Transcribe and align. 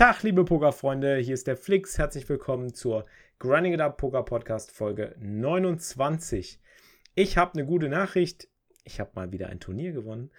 Tag, 0.00 0.22
liebe 0.22 0.46
Pokerfreunde, 0.46 1.18
hier 1.18 1.34
ist 1.34 1.46
der 1.46 1.58
Flix. 1.58 1.98
Herzlich 1.98 2.26
willkommen 2.26 2.72
zur 2.72 3.04
Grinding 3.38 3.74
It 3.74 3.82
Up 3.82 3.98
Poker 3.98 4.22
Podcast 4.22 4.72
Folge 4.72 5.14
29. 5.20 6.58
Ich 7.14 7.36
habe 7.36 7.52
eine 7.52 7.66
gute 7.66 7.90
Nachricht. 7.90 8.48
Ich 8.84 8.98
habe 8.98 9.10
mal 9.14 9.30
wieder 9.30 9.50
ein 9.50 9.60
Turnier 9.60 9.92
gewonnen. 9.92 10.30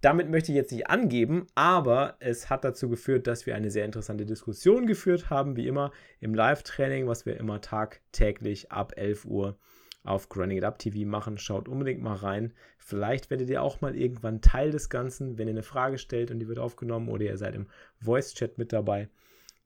Damit 0.00 0.30
möchte 0.30 0.52
ich 0.52 0.56
jetzt 0.56 0.72
nicht 0.72 0.88
angeben, 0.88 1.48
aber 1.54 2.16
es 2.20 2.48
hat 2.48 2.64
dazu 2.64 2.88
geführt, 2.88 3.26
dass 3.26 3.44
wir 3.44 3.54
eine 3.54 3.70
sehr 3.70 3.84
interessante 3.84 4.24
Diskussion 4.24 4.86
geführt 4.86 5.28
haben, 5.28 5.54
wie 5.54 5.68
immer 5.68 5.92
im 6.20 6.34
Live-Training, 6.34 7.06
was 7.06 7.26
wir 7.26 7.36
immer 7.36 7.60
tagtäglich 7.60 8.72
ab 8.72 8.94
11 8.96 9.26
Uhr 9.26 9.58
auf 10.02 10.28
Grinding 10.28 10.58
It 10.58 10.64
Up 10.64 10.78
TV 10.78 11.08
machen. 11.08 11.38
Schaut 11.38 11.68
unbedingt 11.68 12.02
mal 12.02 12.16
rein. 12.16 12.52
Vielleicht 12.78 13.30
werdet 13.30 13.50
ihr 13.50 13.62
auch 13.62 13.80
mal 13.80 13.96
irgendwann 13.96 14.40
Teil 14.40 14.70
des 14.70 14.88
Ganzen, 14.88 15.38
wenn 15.38 15.48
ihr 15.48 15.54
eine 15.54 15.62
Frage 15.62 15.98
stellt 15.98 16.30
und 16.30 16.38
die 16.38 16.48
wird 16.48 16.58
aufgenommen 16.58 17.08
oder 17.08 17.24
ihr 17.24 17.36
seid 17.36 17.54
im 17.54 17.66
Voice-Chat 18.00 18.58
mit 18.58 18.72
dabei. 18.72 19.08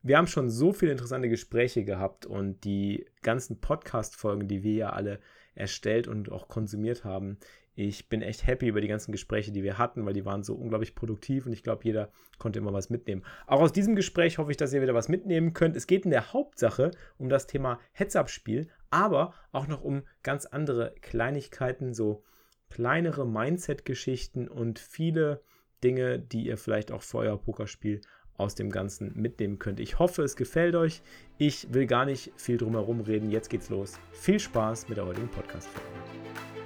Wir 0.02 0.18
haben 0.18 0.26
schon 0.26 0.50
so 0.50 0.72
viele 0.72 0.92
interessante 0.92 1.30
Gespräche 1.30 1.84
gehabt 1.84 2.26
und 2.26 2.64
die 2.64 3.06
ganzen 3.22 3.60
Podcast-Folgen, 3.60 4.48
die 4.48 4.62
wir 4.62 4.74
ja 4.74 4.90
alle 4.90 5.18
erstellt 5.54 6.08
und 6.08 6.30
auch 6.30 6.48
konsumiert 6.48 7.04
haben. 7.04 7.38
Ich 7.76 8.08
bin 8.08 8.22
echt 8.22 8.46
happy 8.46 8.68
über 8.68 8.80
die 8.80 8.88
ganzen 8.88 9.10
Gespräche, 9.10 9.50
die 9.50 9.64
wir 9.64 9.78
hatten, 9.78 10.06
weil 10.06 10.12
die 10.12 10.24
waren 10.24 10.44
so 10.44 10.54
unglaublich 10.54 10.94
produktiv 10.94 11.46
und 11.46 11.52
ich 11.52 11.64
glaube, 11.64 11.82
jeder 11.84 12.10
konnte 12.38 12.60
immer 12.60 12.72
was 12.72 12.88
mitnehmen. 12.88 13.24
Auch 13.46 13.60
aus 13.60 13.72
diesem 13.72 13.96
Gespräch 13.96 14.38
hoffe 14.38 14.52
ich, 14.52 14.56
dass 14.56 14.72
ihr 14.72 14.82
wieder 14.82 14.94
was 14.94 15.08
mitnehmen 15.08 15.54
könnt. 15.54 15.74
Es 15.74 15.88
geht 15.88 16.04
in 16.04 16.12
der 16.12 16.32
Hauptsache 16.32 16.92
um 17.18 17.28
das 17.28 17.48
Thema 17.48 17.80
Heads-Up-Spiel, 17.92 18.68
aber 18.90 19.34
auch 19.50 19.66
noch 19.66 19.82
um 19.82 20.02
ganz 20.22 20.46
andere 20.46 20.94
Kleinigkeiten, 21.00 21.94
so 21.94 22.22
kleinere 22.70 23.26
Mindset-Geschichten 23.26 24.46
und 24.46 24.78
viele 24.78 25.42
Dinge, 25.82 26.20
die 26.20 26.46
ihr 26.46 26.56
vielleicht 26.56 26.92
auch 26.92 27.02
für 27.02 27.18
euer 27.18 27.40
Pokerspiel 27.40 28.00
aus 28.36 28.54
dem 28.54 28.70
Ganzen 28.70 29.12
mitnehmen 29.20 29.58
könnt. 29.58 29.80
Ich 29.80 29.98
hoffe, 29.98 30.22
es 30.22 30.36
gefällt 30.36 30.74
euch. 30.74 31.02
Ich 31.38 31.72
will 31.72 31.86
gar 31.86 32.04
nicht 32.04 32.32
viel 32.36 32.56
drum 32.56 32.72
herum 32.72 33.00
reden. 33.00 33.30
Jetzt 33.30 33.48
geht's 33.48 33.68
los. 33.68 33.98
Viel 34.12 34.40
Spaß 34.40 34.88
mit 34.88 34.98
der 34.98 35.06
heutigen 35.06 35.28
Podcast-Folge. 35.28 36.63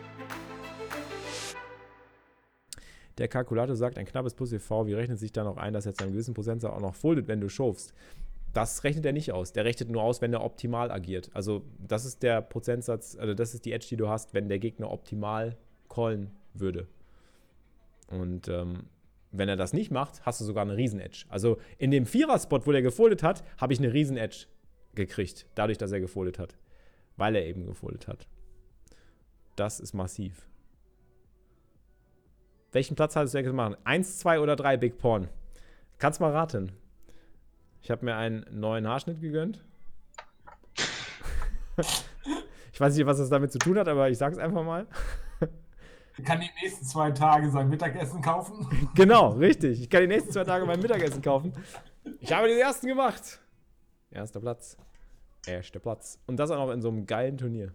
Der 3.19 3.29
Kalkulator 3.29 3.77
sagt, 3.77 3.99
ein 3.99 4.07
knappes 4.07 4.35
Plus 4.35 4.53
EV, 4.53 4.87
wie 4.87 4.95
rechnet 4.95 5.19
sich 5.19 5.33
da 5.33 5.45
noch 5.45 5.57
ein, 5.57 5.73
dass 5.73 5.85
jetzt 5.85 6.01
einen 6.01 6.13
gewissen 6.13 6.35
Prozentsatz 6.35 6.73
auch 6.73 6.81
noch 6.81 6.95
foldet, 6.95 7.27
wenn 7.29 7.41
du 7.41 7.49
schaufst? 7.49 7.93
Das 8.55 8.85
rechnet 8.85 9.05
er 9.05 9.13
nicht 9.13 9.33
aus. 9.33 9.53
Der 9.53 9.65
rechnet 9.65 9.91
nur 9.91 10.03
aus, 10.03 10.23
wenn 10.23 10.33
er 10.33 10.43
optimal 10.43 10.91
agiert. 10.91 11.31
Also, 11.35 11.65
das 11.79 12.05
ist 12.05 12.23
der 12.23 12.41
Prozentsatz, 12.41 13.17
also 13.17 13.35
das 13.35 13.55
ist 13.55 13.65
die 13.65 13.73
Edge, 13.73 13.87
die 13.91 13.97
du 13.97 14.09
hast, 14.09 14.35
wenn 14.35 14.49
der 14.49 14.59
Gegner 14.59 14.91
optimal 14.91 15.57
callen 15.89 16.31
würde. 16.55 16.87
Und 18.09 18.49
ähm, 18.49 18.85
wenn 19.33 19.49
er 19.49 19.57
das 19.57 19.73
nicht 19.73 19.91
macht, 19.91 20.25
hast 20.25 20.41
du 20.41 20.45
sogar 20.45 20.65
eine 20.65 20.77
Riesen-Edge. 20.77 21.27
Also 21.29 21.59
in 21.77 21.91
dem 21.91 22.07
Vierer-Spot, 22.07 22.65
wo 22.65 22.73
der 22.73 22.83
gefoldet 22.83 23.23
hat, 23.23 23.45
habe 23.59 23.73
ich 23.73 23.79
eine 23.79 23.93
Riesen-Edge 23.93 24.47
gekriegt, 24.95 25.47
dadurch, 25.55 25.79
dass 25.79 25.93
er 25.93 26.01
gefoldet 26.01 26.39
hat. 26.39 26.57
Weil 27.17 27.37
er 27.37 27.45
eben 27.45 27.67
gefoldet 27.67 28.09
hat. 28.09 28.27
Das 29.57 29.81
ist 29.81 29.93
massiv. 29.93 30.48
Welchen 32.73 32.97
Platz 32.97 33.17
hattest 33.17 33.35
du 33.35 33.39
jetzt 33.39 33.53
machen? 33.53 33.77
Eins, 33.85 34.19
zwei 34.19 34.41
oder 34.41 34.57
drei 34.57 34.77
Big 34.77 34.99
Porn? 34.99 35.29
Kannst 35.99 36.21
mal 36.21 36.33
raten. 36.33 36.73
Ich 37.81 37.91
habe 37.91 38.05
mir 38.05 38.17
einen 38.17 38.45
neuen 38.51 38.87
Haarschnitt 38.87 39.21
gegönnt. 39.21 39.65
ich 42.73 42.81
weiß 42.81 42.97
nicht, 42.97 43.07
was 43.07 43.19
das 43.19 43.31
damit 43.31 43.53
zu 43.53 43.59
tun 43.59 43.79
hat, 43.79 43.89
aber 43.89 44.11
ich 44.11 44.19
sage 44.19 44.35
es 44.35 44.39
einfach 44.39 44.65
mal. 44.65 44.87
Ich 46.19 46.25
kann 46.25 46.41
die 46.41 46.51
nächsten 46.61 46.85
zwei 46.85 47.13
Tage 47.13 47.49
sein 47.51 47.69
Mittagessen 47.69 48.21
kaufen. 48.21 48.67
Genau, 48.95 49.31
richtig. 49.31 49.81
Ich 49.81 49.89
kann 49.89 50.01
die 50.01 50.09
nächsten 50.09 50.33
zwei 50.33 50.45
Tage 50.45 50.67
mein 50.67 50.81
Mittagessen 50.81 51.23
kaufen. 51.23 51.53
Ich 52.21 52.33
habe 52.33 52.49
den 52.49 52.59
ersten 52.59 52.89
gemacht. 52.89 53.41
Erster 54.11 54.41
Platz. 54.41 54.77
Erster 55.47 55.79
Platz. 55.79 56.19
Und 56.27 56.37
das 56.39 56.51
auch 56.51 56.67
noch 56.67 56.73
in 56.73 56.83
so 56.83 56.89
einem 56.89 57.07
geilen 57.07 57.39
Turnier. 57.39 57.73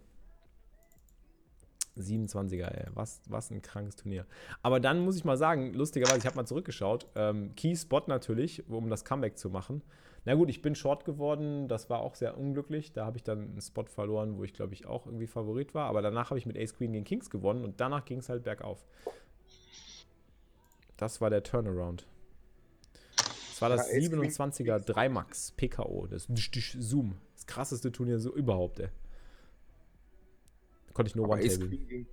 27er, 1.96 2.68
ey. 2.68 2.86
Was, 2.94 3.22
was 3.28 3.50
ein 3.50 3.62
krankes 3.62 3.96
Turnier. 3.96 4.26
Aber 4.62 4.80
dann 4.80 5.00
muss 5.00 5.16
ich 5.16 5.24
mal 5.24 5.36
sagen, 5.36 5.74
lustigerweise, 5.74 6.18
ich 6.18 6.26
habe 6.26 6.36
mal 6.36 6.46
zurückgeschaut. 6.46 7.06
Ähm, 7.14 7.54
Key 7.56 7.76
Spot 7.76 8.02
natürlich, 8.06 8.68
um 8.68 8.88
das 8.88 9.04
Comeback 9.04 9.38
zu 9.38 9.50
machen. 9.50 9.82
Na 10.26 10.34
gut, 10.34 10.48
ich 10.48 10.62
bin 10.62 10.74
Short 10.74 11.04
geworden, 11.04 11.68
das 11.68 11.90
war 11.90 12.00
auch 12.00 12.14
sehr 12.14 12.38
unglücklich. 12.38 12.92
Da 12.92 13.04
habe 13.04 13.18
ich 13.18 13.22
dann 13.22 13.50
einen 13.50 13.60
Spot 13.60 13.84
verloren, 13.84 14.38
wo 14.38 14.44
ich 14.44 14.54
glaube 14.54 14.72
ich 14.72 14.86
auch 14.86 15.06
irgendwie 15.06 15.26
Favorit 15.26 15.74
war. 15.74 15.86
Aber 15.88 16.00
danach 16.00 16.30
habe 16.30 16.38
ich 16.38 16.46
mit 16.46 16.56
Ace 16.56 16.74
Queen 16.74 16.92
gegen 16.92 17.04
Kings 17.04 17.28
gewonnen 17.28 17.64
und 17.64 17.80
danach 17.80 18.04
ging 18.04 18.18
es 18.18 18.28
halt 18.28 18.44
bergauf. 18.44 18.86
Das 20.96 21.20
war 21.20 21.28
der 21.28 21.42
Turnaround. 21.42 22.06
Das 23.50 23.60
war 23.60 23.68
das 23.68 23.92
ja, 23.92 23.98
27er 23.98 24.78
3 24.80 25.08
Max 25.10 25.52
PKO, 25.52 26.06
das 26.06 26.26
Zoom. 26.78 27.16
Das 27.34 27.46
krasseste 27.46 27.92
Turnier 27.92 28.18
so 28.18 28.34
überhaupt, 28.34 28.80
ey. 28.80 28.88
Konnte 30.94 31.10
ich 31.10 31.16
nur 31.16 31.28
One-Table. 31.28 32.06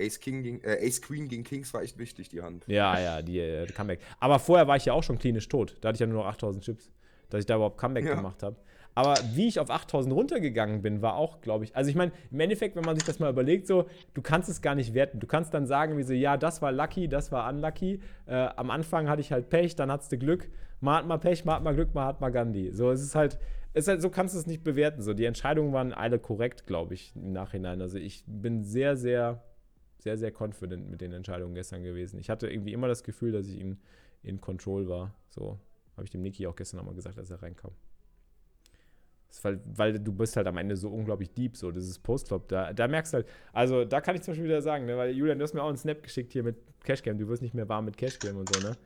Ace, 0.00 0.18
King 0.20 0.42
gegen, 0.42 0.60
äh, 0.62 0.86
Ace 0.86 1.02
Queen 1.02 1.28
gegen 1.28 1.44
Kings 1.44 1.72
war 1.74 1.82
echt 1.82 1.98
wichtig, 1.98 2.28
die 2.30 2.42
Hand. 2.42 2.64
Ja, 2.66 2.98
ja, 2.98 3.22
die 3.22 3.38
äh, 3.38 3.66
Comeback. 3.66 4.00
Aber 4.18 4.38
vorher 4.38 4.66
war 4.66 4.76
ich 4.76 4.86
ja 4.86 4.94
auch 4.94 5.02
schon 5.02 5.18
klinisch 5.18 5.48
tot. 5.48 5.76
Da 5.80 5.88
hatte 5.88 5.96
ich 5.96 6.00
ja 6.00 6.06
nur 6.06 6.22
noch 6.22 6.26
8000 6.26 6.64
Chips, 6.64 6.90
dass 7.28 7.40
ich 7.40 7.46
da 7.46 7.56
überhaupt 7.56 7.78
Comeback 7.78 8.06
ja. 8.06 8.14
gemacht 8.14 8.42
habe. 8.42 8.56
Aber 8.94 9.14
wie 9.34 9.48
ich 9.48 9.58
auf 9.58 9.70
8000 9.70 10.14
runtergegangen 10.14 10.82
bin, 10.82 11.00
war 11.00 11.16
auch, 11.16 11.40
glaube 11.40 11.64
ich. 11.64 11.74
Also, 11.74 11.88
ich 11.88 11.96
meine, 11.96 12.12
im 12.30 12.40
Endeffekt, 12.40 12.76
wenn 12.76 12.84
man 12.84 12.96
sich 12.96 13.04
das 13.04 13.18
mal 13.18 13.30
überlegt, 13.30 13.66
so, 13.66 13.86
du 14.12 14.22
kannst 14.22 14.48
es 14.48 14.60
gar 14.60 14.74
nicht 14.74 14.92
werten. 14.92 15.18
Du 15.18 15.26
kannst 15.26 15.54
dann 15.54 15.66
sagen, 15.66 15.96
wie 15.96 16.02
so, 16.02 16.12
ja, 16.12 16.36
das 16.36 16.60
war 16.60 16.72
lucky, 16.72 17.08
das 17.08 17.32
war 17.32 17.48
unlucky. 17.48 18.00
Äh, 18.26 18.34
am 18.34 18.70
Anfang 18.70 19.08
hatte 19.08 19.20
ich 19.20 19.32
halt 19.32 19.48
Pech, 19.48 19.76
dann 19.76 19.90
hattest 19.90 20.12
du 20.12 20.18
Glück. 20.18 20.50
Mal 20.82 20.98
hat 20.98 21.06
mal 21.06 21.18
Pech, 21.18 21.44
mal 21.44 21.54
hat 21.54 21.62
mal 21.62 21.74
Glück, 21.74 21.94
mal 21.94 22.06
hat 22.06 22.20
mal 22.20 22.30
Gandhi. 22.30 22.72
So, 22.72 22.90
es 22.90 23.00
ist 23.00 23.14
halt, 23.14 23.38
ist 23.72 23.86
halt, 23.86 24.02
so 24.02 24.10
kannst 24.10 24.34
du 24.34 24.38
es 24.40 24.46
nicht 24.46 24.64
bewerten. 24.64 25.00
So, 25.00 25.14
die 25.14 25.24
Entscheidungen 25.24 25.72
waren 25.72 25.92
alle 25.92 26.18
korrekt, 26.18 26.66
glaube 26.66 26.94
ich, 26.94 27.14
im 27.14 27.32
Nachhinein. 27.32 27.80
Also 27.80 27.98
ich 27.98 28.24
bin 28.26 28.64
sehr, 28.64 28.96
sehr, 28.96 29.44
sehr, 29.98 30.18
sehr 30.18 30.32
confident 30.36 30.90
mit 30.90 31.00
den 31.00 31.12
Entscheidungen 31.12 31.54
gestern 31.54 31.84
gewesen. 31.84 32.18
Ich 32.18 32.28
hatte 32.28 32.48
irgendwie 32.48 32.72
immer 32.72 32.88
das 32.88 33.04
Gefühl, 33.04 33.30
dass 33.30 33.46
ich 33.46 33.60
in, 33.60 33.78
in 34.24 34.40
Control 34.40 34.88
war. 34.88 35.14
So 35.28 35.60
habe 35.96 36.04
ich 36.04 36.10
dem 36.10 36.22
Niki 36.22 36.48
auch 36.48 36.56
gestern 36.56 36.78
nochmal 36.78 36.96
gesagt, 36.96 37.16
als 37.16 37.30
er 37.30 37.40
reinkam. 37.40 37.70
Weil, 39.42 39.60
weil, 39.64 39.98
du 40.00 40.12
bist 40.12 40.36
halt 40.36 40.48
am 40.48 40.56
Ende 40.56 40.74
so 40.74 40.88
unglaublich 40.88 41.32
deep, 41.32 41.56
so 41.56 41.70
dieses 41.70 41.96
Postclub, 42.00 42.48
da, 42.48 42.72
da 42.72 42.88
merkst 42.88 43.12
du 43.12 43.16
halt, 43.18 43.28
also 43.52 43.84
da 43.84 44.00
kann 44.00 44.16
ich 44.16 44.22
zum 44.22 44.32
Beispiel 44.32 44.46
wieder 44.46 44.60
sagen, 44.60 44.84
ne, 44.84 44.96
weil 44.96 45.12
Julian, 45.12 45.38
du 45.38 45.44
hast 45.44 45.54
mir 45.54 45.62
auch 45.62 45.68
einen 45.68 45.78
Snap 45.78 46.02
geschickt 46.02 46.32
hier 46.32 46.42
mit 46.42 46.56
Cashgame, 46.84 47.18
du 47.18 47.28
wirst 47.28 47.40
nicht 47.40 47.54
mehr 47.54 47.68
warm 47.68 47.86
mit 47.86 47.96
Cashgame 47.96 48.38
und 48.38 48.52
so, 48.52 48.60
ne? 48.60 48.76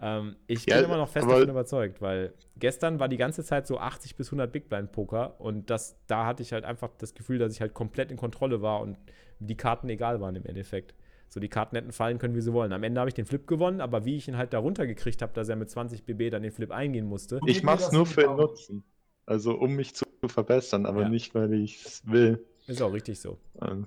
Ähm, 0.00 0.36
ich 0.46 0.66
ja, 0.66 0.76
bin 0.76 0.86
immer 0.86 0.96
noch 0.96 1.08
fest 1.08 1.28
davon 1.28 1.48
überzeugt, 1.48 2.02
weil 2.02 2.34
gestern 2.56 2.98
war 2.98 3.08
die 3.08 3.16
ganze 3.16 3.44
Zeit 3.44 3.66
so 3.66 3.78
80 3.78 4.16
bis 4.16 4.28
100 4.28 4.50
Big 4.50 4.68
Blind 4.68 4.92
Poker 4.92 5.40
und 5.40 5.70
das, 5.70 5.96
da 6.06 6.26
hatte 6.26 6.42
ich 6.42 6.52
halt 6.52 6.64
einfach 6.64 6.90
das 6.98 7.14
Gefühl, 7.14 7.38
dass 7.38 7.52
ich 7.52 7.60
halt 7.60 7.74
komplett 7.74 8.10
in 8.10 8.16
Kontrolle 8.16 8.60
war 8.60 8.80
und 8.80 8.98
die 9.38 9.56
Karten 9.56 9.88
egal 9.88 10.20
waren 10.20 10.36
im 10.36 10.44
Endeffekt. 10.46 10.94
So, 11.28 11.40
die 11.40 11.48
Karten 11.48 11.74
hätten 11.74 11.90
fallen 11.90 12.18
können, 12.18 12.36
wie 12.36 12.40
sie 12.40 12.52
wollen. 12.52 12.72
Am 12.72 12.82
Ende 12.84 13.00
habe 13.00 13.08
ich 13.08 13.14
den 13.14 13.26
Flip 13.26 13.44
gewonnen, 13.46 13.80
aber 13.80 14.04
wie 14.04 14.16
ich 14.16 14.28
ihn 14.28 14.36
halt 14.36 14.52
da 14.52 14.58
runtergekriegt 14.58 15.20
habe, 15.20 15.32
dass 15.32 15.48
er 15.48 15.56
mit 15.56 15.68
20 15.68 16.04
BB 16.04 16.30
dann 16.30 16.42
den 16.42 16.52
Flip 16.52 16.70
eingehen 16.70 17.06
musste. 17.06 17.40
Ich 17.46 17.62
mache 17.62 17.82
es 17.82 17.92
nur 17.92 18.06
für 18.06 18.22
den 18.22 18.36
Nutzen. 18.36 18.84
Also, 19.26 19.54
um 19.54 19.74
mich 19.74 19.94
zu 19.94 20.04
verbessern, 20.28 20.86
aber 20.86 21.02
ja. 21.02 21.08
nicht, 21.08 21.34
weil 21.34 21.52
ich 21.54 21.84
es 21.84 22.06
will. 22.06 22.44
Ist 22.66 22.82
auch 22.82 22.92
richtig 22.92 23.18
so. 23.20 23.38
Also. 23.58 23.86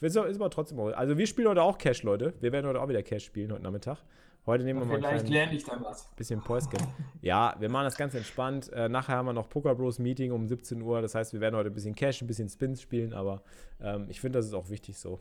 Ist 0.00 0.16
aber 0.16 0.50
trotzdem 0.50 0.78
auch. 0.78 0.92
Also, 0.92 1.18
wir 1.18 1.26
spielen 1.26 1.48
heute 1.48 1.62
auch 1.62 1.78
Cash, 1.78 2.02
Leute. 2.02 2.34
Wir 2.40 2.52
werden 2.52 2.66
heute 2.66 2.80
auch 2.80 2.88
wieder 2.88 3.02
Cash 3.02 3.24
spielen, 3.24 3.52
heute 3.52 3.62
Nachmittag. 3.62 3.98
Heute 4.46 4.62
nehmen 4.62 4.78
wir 4.78 4.86
mal 4.86 4.98
Vielleicht 4.98 5.28
lerne 5.28 5.54
ich 5.56 5.64
dann 5.64 5.82
was. 5.82 6.08
Bisschen 6.14 6.40
Päuschen. 6.40 6.78
ja, 7.20 7.56
wir 7.58 7.68
machen 7.68 7.82
das 7.82 7.96
ganz 7.96 8.14
entspannt. 8.14 8.72
Äh, 8.72 8.88
nachher 8.88 9.16
haben 9.16 9.26
wir 9.26 9.32
noch 9.32 9.48
Poker 9.48 9.74
Bros 9.74 9.98
Meeting 9.98 10.30
um 10.30 10.46
17 10.46 10.80
Uhr. 10.82 11.02
Das 11.02 11.16
heißt, 11.16 11.32
wir 11.32 11.40
werden 11.40 11.56
heute 11.56 11.70
ein 11.70 11.74
bisschen 11.74 11.96
Cash, 11.96 12.22
ein 12.22 12.28
bisschen 12.28 12.48
Spins 12.48 12.80
spielen, 12.80 13.12
aber 13.12 13.42
ähm, 13.80 14.06
ich 14.08 14.20
finde, 14.20 14.38
das 14.38 14.46
ist 14.46 14.54
auch 14.54 14.70
wichtig 14.70 14.98
so. 14.98 15.18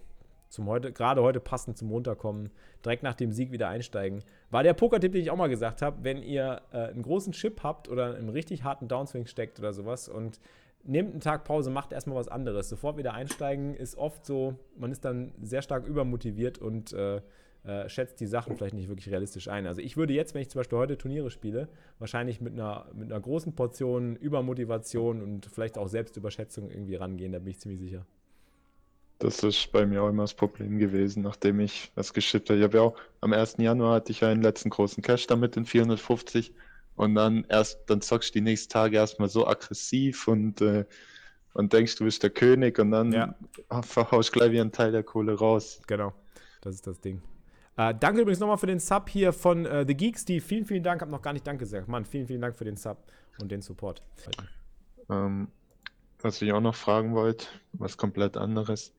Zum 0.50 0.68
heute, 0.68 0.92
gerade 0.94 1.24
heute 1.24 1.40
passend 1.40 1.76
zum 1.76 1.90
Runterkommen, 1.90 2.52
direkt 2.86 3.02
nach 3.02 3.16
dem 3.16 3.32
Sieg 3.32 3.52
wieder 3.52 3.68
einsteigen. 3.68 4.24
War 4.52 4.62
der 4.62 4.76
Poker-Tipp, 4.76 5.14
den 5.14 5.22
ich 5.22 5.32
auch 5.32 5.38
mal 5.38 5.50
gesagt 5.50 5.82
habe, 5.82 6.04
wenn 6.04 6.22
ihr 6.22 6.62
äh, 6.72 6.90
einen 6.90 7.02
großen 7.02 7.34
Chip 7.34 7.64
habt 7.64 7.90
oder 7.90 8.14
einen 8.14 8.30
richtig 8.30 8.64
harten 8.64 8.88
Downswing 8.88 9.26
steckt 9.26 9.58
oder 9.58 9.74
sowas 9.74 10.08
und 10.08 10.40
nehmt 10.84 11.12
einen 11.12 11.20
Tag 11.20 11.46
Pause, 11.46 11.72
macht 11.72 11.94
erstmal 11.94 12.18
was 12.18 12.28
anderes. 12.28 12.70
Sofort 12.70 12.98
wieder 12.98 13.16
einsteigen 13.16 13.74
ist 13.74 13.98
oft 13.98 14.24
so, 14.24 14.54
man 14.78 14.92
ist 14.92 15.04
dann 15.04 15.34
sehr 15.42 15.64
stark 15.64 15.88
übermotiviert 15.88 16.60
und 16.60 16.94
äh, 16.94 17.22
äh, 17.66 17.90
schätzt 17.90 18.20
die 18.20 18.28
Sachen 18.28 18.56
vielleicht 18.56 18.76
nicht 18.76 18.90
wirklich 18.90 19.10
realistisch 19.10 19.48
ein. 19.48 19.66
Also 19.68 19.82
ich 19.82 19.98
würde 19.98 20.14
jetzt, 20.14 20.34
wenn 20.34 20.42
ich 20.42 20.50
zum 20.50 20.60
Beispiel 20.60 20.78
heute 20.78 20.98
Turniere 20.98 21.32
spiele, 21.32 21.68
wahrscheinlich 22.00 22.42
mit 22.42 22.54
einer, 22.54 22.88
mit 22.94 23.12
einer 23.12 23.20
großen 23.20 23.56
Portion 23.56 24.16
Übermotivation 24.16 25.22
und 25.22 25.48
vielleicht 25.48 25.78
auch 25.78 25.88
Selbstüberschätzung 25.88 26.70
irgendwie 26.70 26.96
rangehen, 26.96 27.32
da 27.32 27.40
bin 27.40 27.50
ich 27.50 27.60
ziemlich 27.60 27.80
sicher. 27.80 28.06
Das 29.20 29.44
ist 29.44 29.72
bei 29.72 29.86
mir 29.86 30.04
auch 30.04 30.10
immer 30.10 30.24
das 30.24 30.34
Problem 30.34 30.78
gewesen, 30.78 31.24
nachdem 31.24 31.60
ich 31.62 31.92
was 31.96 32.14
geschippt 32.14 32.50
habe. 32.50 32.60
Ich 32.60 32.64
habe 32.66 32.78
ja 32.78 32.84
auch 32.84 32.98
am 33.22 33.34
1. 33.34 33.56
Januar 33.60 33.96
hatte 33.96 34.12
ich 34.12 34.20
ja 34.20 34.30
einen 34.30 34.42
letzten 34.42 34.70
großen 34.70 35.02
Cash 35.02 35.26
damit 35.28 35.56
in 35.58 35.66
450 35.66 36.54
und 36.96 37.16
dann 37.16 37.46
erst, 37.50 37.80
dann 37.90 38.02
zockst 38.02 38.30
du 38.36 38.40
die 38.40 38.42
nächsten 38.42 38.72
Tage 38.72 38.98
erstmal 38.98 39.30
so 39.30 39.48
aggressiv 39.48 40.28
und, 40.28 40.62
äh, 40.62 40.86
und 41.54 41.72
denkst, 41.72 41.96
du 41.96 42.04
bist 42.04 42.24
der 42.24 42.30
König 42.30 42.78
und 42.78 42.92
dann 42.92 43.12
Ja. 43.14 43.36
verhaust 43.82 44.34
gleich 44.34 44.52
wie 44.52 44.60
ein 44.60 44.72
Teil 44.74 44.92
der 44.92 45.04
Kohle 45.04 45.34
raus. 45.34 45.82
Genau, 45.88 46.14
das 46.62 46.76
ist 46.76 46.86
das 46.86 47.00
Ding. 47.00 47.22
Äh, 47.78 47.94
danke 48.00 48.22
übrigens 48.22 48.40
nochmal 48.40 48.58
für 48.58 48.68
den 48.68 48.80
Sub 48.80 49.10
hier 49.10 49.34
von 49.34 49.66
äh, 49.66 49.86
The 49.88 49.96
Geeks, 49.96 50.26
die 50.26 50.40
vielen, 50.40 50.66
vielen 50.66 50.84
Dank, 50.84 51.02
hab 51.02 51.10
noch 51.10 51.22
gar 51.22 51.34
nicht 51.34 51.46
Danke 51.46 51.66
gesagt. 51.66 51.88
Mann, 51.88 52.06
vielen, 52.06 52.28
vielen 52.28 52.42
Dank 52.42 52.56
für 52.56 52.66
den 52.66 52.78
Sub 52.78 52.98
und 53.42 53.52
den 53.52 53.62
Support. 53.62 54.02
Ähm, 55.10 55.50
was 56.22 56.42
ich 56.42 56.54
auch 56.54 56.62
noch 56.62 56.76
fragen 56.76 57.14
wollte, 57.14 57.48
was 57.74 57.98
komplett 57.98 58.38
anderes. 58.38 58.94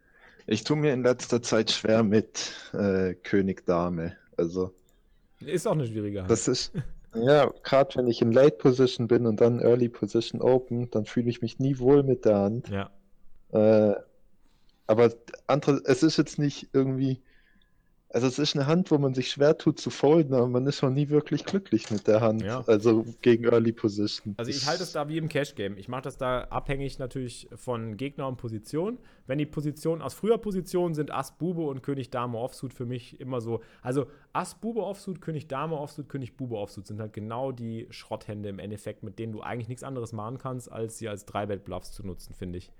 Ich 0.47 0.63
tue 0.63 0.77
mir 0.77 0.93
in 0.93 1.03
letzter 1.03 1.43
Zeit 1.43 1.71
schwer 1.71 2.03
mit 2.03 2.53
äh, 2.73 3.15
König 3.15 3.67
Dame. 3.67 4.17
Also 4.37 4.73
Ist 5.41 5.67
auch 5.67 5.73
eine 5.73 5.87
schwierige 5.87 6.21
Hand. 6.21 6.31
das 6.31 6.47
ist, 6.47 6.73
ja, 7.15 7.51
gerade 7.63 7.97
wenn 7.97 8.07
ich 8.07 8.21
in 8.21 8.31
Late 8.31 8.57
Position 8.57 9.09
bin 9.09 9.27
und 9.27 9.41
dann 9.41 9.61
Early 9.61 9.89
Position 9.89 10.43
Open, 10.43 10.91
dann 10.91 11.07
fühle 11.07 11.31
ich 11.31 11.41
mich 11.41 11.59
nie 11.59 11.79
wohl 11.79 12.03
mit 12.03 12.25
der 12.25 12.39
Hand. 12.39 12.69
ja. 12.69 12.91
Äh, 13.53 13.95
aber 14.89 15.13
andere, 15.49 15.83
es 15.87 16.05
ist 16.05 16.17
jetzt 16.17 16.39
nicht 16.39 16.69
irgendwie, 16.73 17.21
also 18.17 18.29
es 18.29 18.39
ist 18.39 18.57
eine 18.57 18.67
Hand, 18.67 18.91
wo 18.91 18.97
man 18.97 19.13
sich 19.13 19.31
schwer 19.31 19.59
tut 19.59 19.79
zu 19.79 19.91
folden, 19.91 20.33
aber 20.33 20.49
man 20.49 20.67
ist 20.67 20.81
noch 20.81 20.89
nie 20.89 21.11
wirklich 21.11 21.45
glücklich 21.45 21.91
mit 21.91 22.07
der 22.07 22.23
Hand. 22.23 22.41
Ja. 22.41 22.65
Also 22.67 23.05
gegen 23.21 23.45
Early 23.45 23.73
Position. 23.73 24.33
Also 24.39 24.51
ich 24.51 24.67
halte 24.67 24.85
es 24.85 24.93
da 24.93 25.07
wie 25.11 25.19
im 25.19 25.29
Cash-Game. 25.29 25.77
Ich 25.77 25.89
mache 25.89 26.01
das 26.01 26.17
da 26.17 26.45
abhängig 26.45 26.99
natürlich 26.99 27.47
von 27.55 27.99
Gegner 27.99 28.27
und 28.27 28.39
Position. 28.39 28.97
Wenn 29.27 29.37
die 29.37 29.45
Positionen 29.45 30.01
aus 30.01 30.15
früher 30.15 30.39
Positionen 30.39 30.95
sind 30.95 31.11
Ass, 31.11 31.37
Bube 31.37 31.61
und 31.61 31.83
König, 31.83 32.09
Dame, 32.09 32.39
Offsuit 32.39 32.73
für 32.73 32.87
mich 32.87 33.21
immer 33.21 33.43
so. 33.43 33.61
Also 33.83 34.07
Ass, 34.33 34.55
Bube, 34.55 34.83
Offsuit, 34.83 35.21
König, 35.21 35.47
Dame, 35.47 35.77
Offsuit, 35.77 36.09
König, 36.09 36.39
Bube, 36.39 36.57
Offsuit 36.57 36.87
sind 36.87 36.99
halt 37.01 37.13
genau 37.13 37.53
die 37.53 37.87
Schrotthände 37.91 38.49
im 38.49 38.59
Endeffekt, 38.59 39.03
mit 39.03 39.19
denen 39.19 39.35
du 39.35 39.43
eigentlich 39.43 39.69
nichts 39.69 39.83
anderes 39.83 40.15
machen 40.15 40.39
kannst, 40.39 40.73
als 40.73 40.97
sie 40.97 41.11
als 41.11 41.27
Dreibett-Bluffs 41.27 41.93
zu 41.93 42.07
nutzen, 42.07 42.33
finde 42.33 42.57
ich. 42.57 42.73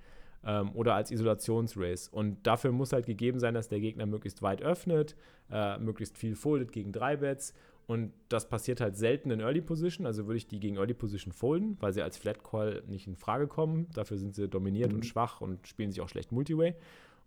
Ähm, 0.43 0.71
oder 0.73 0.95
als 0.95 1.11
Isolationsrace. 1.11 2.07
Und 2.09 2.45
dafür 2.45 2.71
muss 2.71 2.93
halt 2.93 3.05
gegeben 3.05 3.39
sein, 3.39 3.53
dass 3.53 3.67
der 3.69 3.79
Gegner 3.79 4.05
möglichst 4.05 4.41
weit 4.41 4.61
öffnet, 4.61 5.15
äh, 5.51 5.77
möglichst 5.77 6.17
viel 6.17 6.35
foldet 6.35 6.71
gegen 6.71 6.91
Dreibets. 6.91 7.53
Und 7.87 8.11
das 8.27 8.49
passiert 8.49 8.81
halt 8.81 8.97
selten 8.97 9.31
in 9.31 9.39
Early 9.39 9.61
Position. 9.61 10.05
Also 10.05 10.27
würde 10.27 10.37
ich 10.37 10.47
die 10.47 10.59
gegen 10.59 10.75
Early 10.75 10.93
Position 10.93 11.31
folden, 11.31 11.77
weil 11.79 11.93
sie 11.93 12.01
als 12.01 12.17
Flat 12.17 12.43
Call 12.43 12.83
nicht 12.87 13.07
in 13.07 13.15
Frage 13.15 13.47
kommen. 13.47 13.87
Dafür 13.93 14.17
sind 14.17 14.35
sie 14.35 14.49
dominiert 14.49 14.93
und 14.93 15.05
schwach 15.05 15.39
und 15.39 15.65
spielen 15.67 15.91
sich 15.91 16.01
auch 16.01 16.09
schlecht 16.09 16.33
Multiway. 16.33 16.75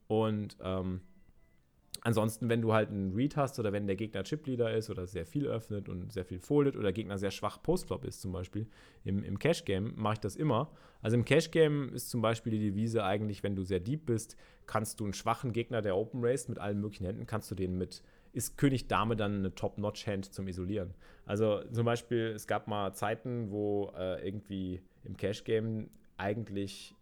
Und 0.06 0.58
ähm, 0.62 1.00
ansonsten, 2.02 2.48
wenn 2.48 2.62
du 2.62 2.72
halt 2.72 2.90
einen 2.90 3.14
Read 3.14 3.36
hast 3.36 3.58
oder 3.58 3.72
wenn 3.72 3.86
der 3.86 3.96
Gegner 3.96 4.22
Chipleader 4.22 4.72
ist 4.74 4.90
oder 4.90 5.06
sehr 5.06 5.26
viel 5.26 5.46
öffnet 5.46 5.88
und 5.88 6.12
sehr 6.12 6.24
viel 6.24 6.38
foldet 6.38 6.76
oder 6.76 6.92
Gegner 6.92 7.18
sehr 7.18 7.30
schwach 7.30 7.62
Postflop 7.62 8.04
ist 8.04 8.20
zum 8.20 8.32
Beispiel, 8.32 8.66
im, 9.04 9.22
im 9.24 9.38
Cash-Game 9.38 9.94
mache 9.96 10.14
ich 10.14 10.20
das 10.20 10.36
immer. 10.36 10.70
Also 11.02 11.16
im 11.16 11.24
Cash-Game 11.24 11.92
ist 11.94 12.10
zum 12.10 12.22
Beispiel 12.22 12.52
die 12.52 12.58
Devise 12.58 13.04
eigentlich, 13.04 13.42
wenn 13.42 13.56
du 13.56 13.64
sehr 13.64 13.80
deep 13.80 14.06
bist, 14.06 14.36
kannst 14.66 15.00
du 15.00 15.04
einen 15.04 15.14
schwachen 15.14 15.52
Gegner, 15.52 15.82
der 15.82 15.96
Open 15.96 16.24
Race 16.24 16.48
mit 16.48 16.58
allen 16.58 16.80
möglichen 16.80 17.06
Händen, 17.06 17.26
kannst 17.26 17.50
du 17.50 17.54
den 17.54 17.76
mit, 17.76 18.02
ist 18.32 18.56
König 18.56 18.88
Dame 18.88 19.16
dann 19.16 19.38
eine 19.38 19.54
Top-Notch-Hand 19.54 20.32
zum 20.32 20.48
Isolieren. 20.48 20.94
Also 21.26 21.62
zum 21.72 21.84
Beispiel, 21.84 22.32
es 22.34 22.46
gab 22.46 22.68
mal 22.68 22.92
Zeiten, 22.94 23.50
wo 23.50 23.92
äh, 23.96 24.26
irgendwie 24.26 24.80
im 25.04 25.16
Cash-Game 25.16 25.90
eigentlich 26.16 26.94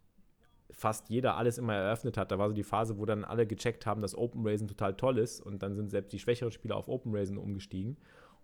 fast 0.70 1.08
jeder 1.08 1.36
alles 1.36 1.58
immer 1.58 1.74
eröffnet 1.74 2.16
hat. 2.16 2.30
Da 2.30 2.38
war 2.38 2.48
so 2.48 2.54
die 2.54 2.62
Phase, 2.62 2.98
wo 2.98 3.06
dann 3.06 3.24
alle 3.24 3.46
gecheckt 3.46 3.86
haben, 3.86 4.02
dass 4.02 4.16
Open 4.16 4.46
Raisin 4.46 4.68
total 4.68 4.94
toll 4.94 5.18
ist 5.18 5.40
und 5.40 5.62
dann 5.62 5.74
sind 5.74 5.90
selbst 5.90 6.12
die 6.12 6.18
schwächeren 6.18 6.52
Spieler 6.52 6.76
auf 6.76 6.88
Open 6.88 7.14
Raisin 7.14 7.38
umgestiegen 7.38 7.96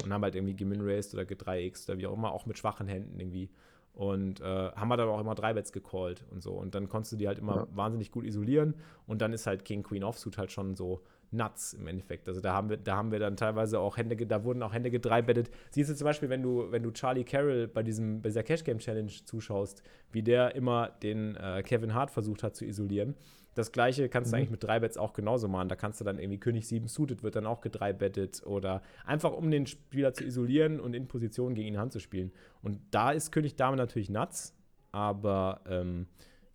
und 0.03 0.13
haben 0.13 0.23
halt 0.23 0.35
irgendwie 0.35 0.57
geminraced 0.57 1.15
oder 1.15 1.25
ge3x 1.25 1.89
oder 1.89 1.99
wie 1.99 2.07
auch 2.07 2.15
immer, 2.15 2.33
auch 2.33 2.47
mit 2.47 2.59
schwachen 2.59 2.89
Händen 2.89 3.19
irgendwie. 3.21 3.51
Und 3.93 4.41
äh, 4.41 4.45
haben 4.45 4.91
halt 4.91 5.01
aber 5.01 5.13
auch 5.13 5.21
immer 5.21 5.37
drei 5.37 5.53
Bets 5.53 5.71
gecallt 5.71 6.25
und 6.33 6.43
so. 6.43 6.53
Und 6.55 6.75
dann 6.75 6.89
konntest 6.89 7.13
du 7.13 7.17
die 7.17 7.29
halt 7.29 7.39
immer 7.39 7.59
Ja. 7.59 7.67
wahnsinnig 7.77 8.11
gut 8.11 8.25
isolieren. 8.25 8.75
Und 9.07 9.23
dann 9.23 9.33
ist 9.33 9.47
halt 9.47 9.65
King 9.65 9.85
Queen 9.85 10.03
Offsuit 10.03 10.37
halt 10.37 10.51
schon 10.51 10.75
so 10.75 11.03
nuts 11.35 11.75
im 11.75 11.87
Endeffekt. 11.87 12.29
Also 12.29 12.41
da 12.41 12.53
haben 12.55 12.71
wir, 12.71 12.77
da 12.77 12.97
haben 12.97 13.13
wir 13.13 13.19
dann 13.19 13.37
teilweise 13.37 13.81
auch 13.81 13.97
Hände, 13.97 14.17
da 14.27 14.45
wurden 14.45 14.63
auch 14.63 14.73
Hände 14.73 14.91
gedreibettet. 14.91 15.51
Siehst 15.71 15.91
du 15.91 15.95
zum 15.95 16.05
Beispiel, 16.05 16.29
wenn 16.29 16.43
du, 16.43 16.71
wenn 16.71 16.83
du 16.83 16.91
Charlie 16.93 17.25
Carroll 17.25 17.69
bei 17.69 17.83
diesem, 17.83 18.23
bei 18.23 18.29
dieser 18.29 18.43
Cash 18.43 18.65
Game 18.65 18.79
Challenge 18.79 19.13
zuschaust, 19.25 19.83
wie 20.13 20.23
der 20.23 20.55
immer 20.55 20.91
den 21.03 21.37
äh, 21.37 21.63
Kevin 21.63 21.95
Hart 21.95 22.11
versucht 22.11 22.43
hat 22.43 22.57
zu 22.57 22.65
isolieren. 22.65 23.15
Das 23.55 23.71
gleiche 23.71 24.09
kannst 24.09 24.33
du 24.33 24.37
eigentlich 24.37 24.51
mit 24.51 24.65
drei 24.65 24.81
Bets 24.81 24.99
auch 24.99 25.13
genauso 25.13 25.47
machen. 25.49 25.69
Da 25.69 25.77
kannst 25.77 26.01
du 26.01 26.05
dann 26.05 26.19
irgendwie 26.19 26.39
König 26.39 26.67
7 26.67 26.89
suited 26.89 27.23
wird 27.23 27.37
dann 27.37 27.47
auch 27.47 27.61
gedreibettet 27.61 28.43
oder 28.45 28.83
einfach 29.05 29.33
um 29.33 29.51
den 29.51 29.67
Spieler 29.67 30.13
zu 30.13 30.25
isolieren 30.25 30.81
und 30.81 30.95
in 30.95 31.07
Position 31.07 31.55
gegen 31.55 31.69
ihn 31.69 31.79
Hand 31.79 31.93
zu 31.93 32.01
spielen. 32.01 32.33
Und 32.63 32.81
da 32.91 33.13
ist 33.13 33.31
König 33.31 33.55
Dame 33.55 33.77
natürlich 33.77 34.11
nuts, 34.11 34.57
aber 34.91 35.61
ähm, 35.69 36.07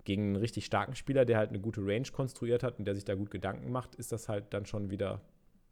gegen 0.05 0.23
einen 0.23 0.35
richtig 0.37 0.65
starken 0.65 0.95
Spieler, 0.95 1.25
der 1.25 1.37
halt 1.37 1.49
eine 1.49 1.59
gute 1.59 1.81
Range 1.85 2.07
konstruiert 2.11 2.63
hat 2.63 2.79
und 2.79 2.85
der 2.85 2.95
sich 2.95 3.05
da 3.05 3.15
gut 3.15 3.31
Gedanken 3.31 3.71
macht, 3.71 3.95
ist 3.95 4.11
das 4.11 4.29
halt 4.29 4.53
dann 4.53 4.65
schon 4.65 4.89
wieder 4.89 5.21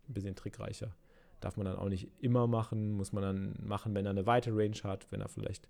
ein 0.07 0.13
bisschen 0.13 0.35
trickreicher. 0.35 0.95
Darf 1.39 1.57
man 1.57 1.65
dann 1.65 1.77
auch 1.77 1.89
nicht 1.89 2.09
immer 2.19 2.47
machen, 2.47 2.91
muss 2.93 3.13
man 3.13 3.23
dann 3.23 3.55
machen, 3.61 3.93
wenn 3.95 4.05
er 4.05 4.11
eine 4.11 4.25
weite 4.25 4.51
Range 4.55 4.77
hat, 4.83 5.11
wenn 5.11 5.21
er 5.21 5.29
vielleicht 5.29 5.67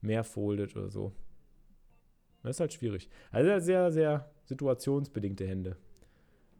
mehr 0.00 0.24
foldet 0.24 0.76
oder 0.76 0.88
so. 0.90 1.12
Das 2.42 2.56
ist 2.56 2.60
halt 2.60 2.72
schwierig. 2.72 3.08
Also 3.30 3.58
sehr, 3.60 3.92
sehr 3.92 4.30
situationsbedingte 4.44 5.46
Hände. 5.46 5.76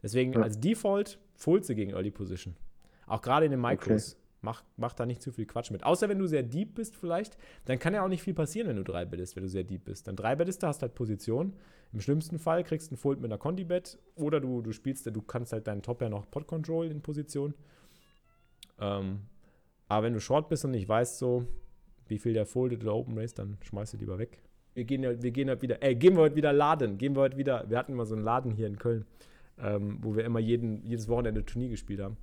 Deswegen 0.02 0.32
Ja. 0.32 0.42
als 0.42 0.60
Default 0.60 1.18
fold 1.34 1.64
sie 1.64 1.74
gegen 1.74 1.92
Early 1.92 2.10
Position. 2.10 2.56
Auch 3.06 3.20
gerade 3.20 3.46
in 3.46 3.50
den 3.52 3.60
Micros. 3.60 4.16
Mach, 4.44 4.64
mach 4.76 4.92
da 4.92 5.06
nicht 5.06 5.22
zu 5.22 5.30
viel 5.30 5.46
Quatsch 5.46 5.70
mit. 5.70 5.84
Außer 5.84 6.08
wenn 6.08 6.18
du 6.18 6.26
sehr 6.26 6.42
deep 6.42 6.74
bist 6.74 6.96
vielleicht, 6.96 7.38
dann 7.64 7.78
kann 7.78 7.94
ja 7.94 8.04
auch 8.04 8.08
nicht 8.08 8.22
viel 8.22 8.34
passieren, 8.34 8.68
wenn 8.68 8.76
du 8.76 8.82
drei 8.82 9.04
bettest, 9.04 9.36
wenn 9.36 9.44
du 9.44 9.48
sehr 9.48 9.62
deep 9.62 9.84
bist. 9.84 10.08
Dann 10.08 10.16
drei 10.16 10.34
bettest 10.34 10.62
du, 10.62 10.66
hast 10.66 10.82
halt 10.82 10.94
Position. 10.94 11.54
Im 11.92 12.00
schlimmsten 12.00 12.40
Fall 12.40 12.64
kriegst 12.64 12.88
du 12.88 12.92
einen 12.92 12.98
Fold 12.98 13.20
mit 13.20 13.30
einer 13.30 13.38
Conti-Bet 13.38 13.98
oder 14.16 14.40
du, 14.40 14.60
du 14.60 14.72
spielst, 14.72 15.06
du 15.06 15.22
kannst 15.22 15.52
halt 15.52 15.68
deinen 15.68 15.82
Top 15.82 16.02
ja 16.02 16.08
noch 16.08 16.28
Pot-Control 16.28 16.90
in 16.90 17.02
Position. 17.02 17.54
Ähm, 18.80 19.20
aber 19.86 20.06
wenn 20.06 20.14
du 20.14 20.20
Short 20.20 20.48
bist 20.48 20.64
und 20.64 20.72
nicht 20.72 20.88
weißt 20.88 21.18
so, 21.18 21.46
wie 22.08 22.18
viel 22.18 22.32
der 22.32 22.46
foldet 22.46 22.82
oder 22.82 22.96
Open 22.96 23.16
Race, 23.16 23.34
dann 23.34 23.58
schmeißt 23.62 23.94
du 23.94 23.98
lieber 23.98 24.19
weg. 24.19 24.43
Wir 24.74 24.84
gehen 24.84 25.02
wir 25.02 25.31
gehen 25.31 25.50
halt 25.50 25.62
wieder, 25.62 25.82
ey, 25.82 25.94
gehen 25.94 26.17
wir 26.17 26.22
heute 26.22 26.34
wieder 26.34 26.52
laden, 26.52 26.98
gehen 26.98 27.14
wir 27.14 27.20
heute 27.20 27.36
wieder, 27.36 27.69
wir 27.70 27.78
hatten 27.78 27.94
mal 27.94 28.06
so 28.06 28.17
einen 28.17 28.24
Laden 28.24 28.50
hier 28.50 28.67
in 28.67 28.78
Köln, 28.78 29.05
ähm, 29.58 29.98
wo 30.00 30.17
wir 30.17 30.24
immer 30.24 30.40
jeden, 30.40 30.84
jedes 30.84 31.08
Wochenende 31.08 31.44
Turnier 31.44 31.69
gespielt 31.69 32.00
haben. 32.00 32.17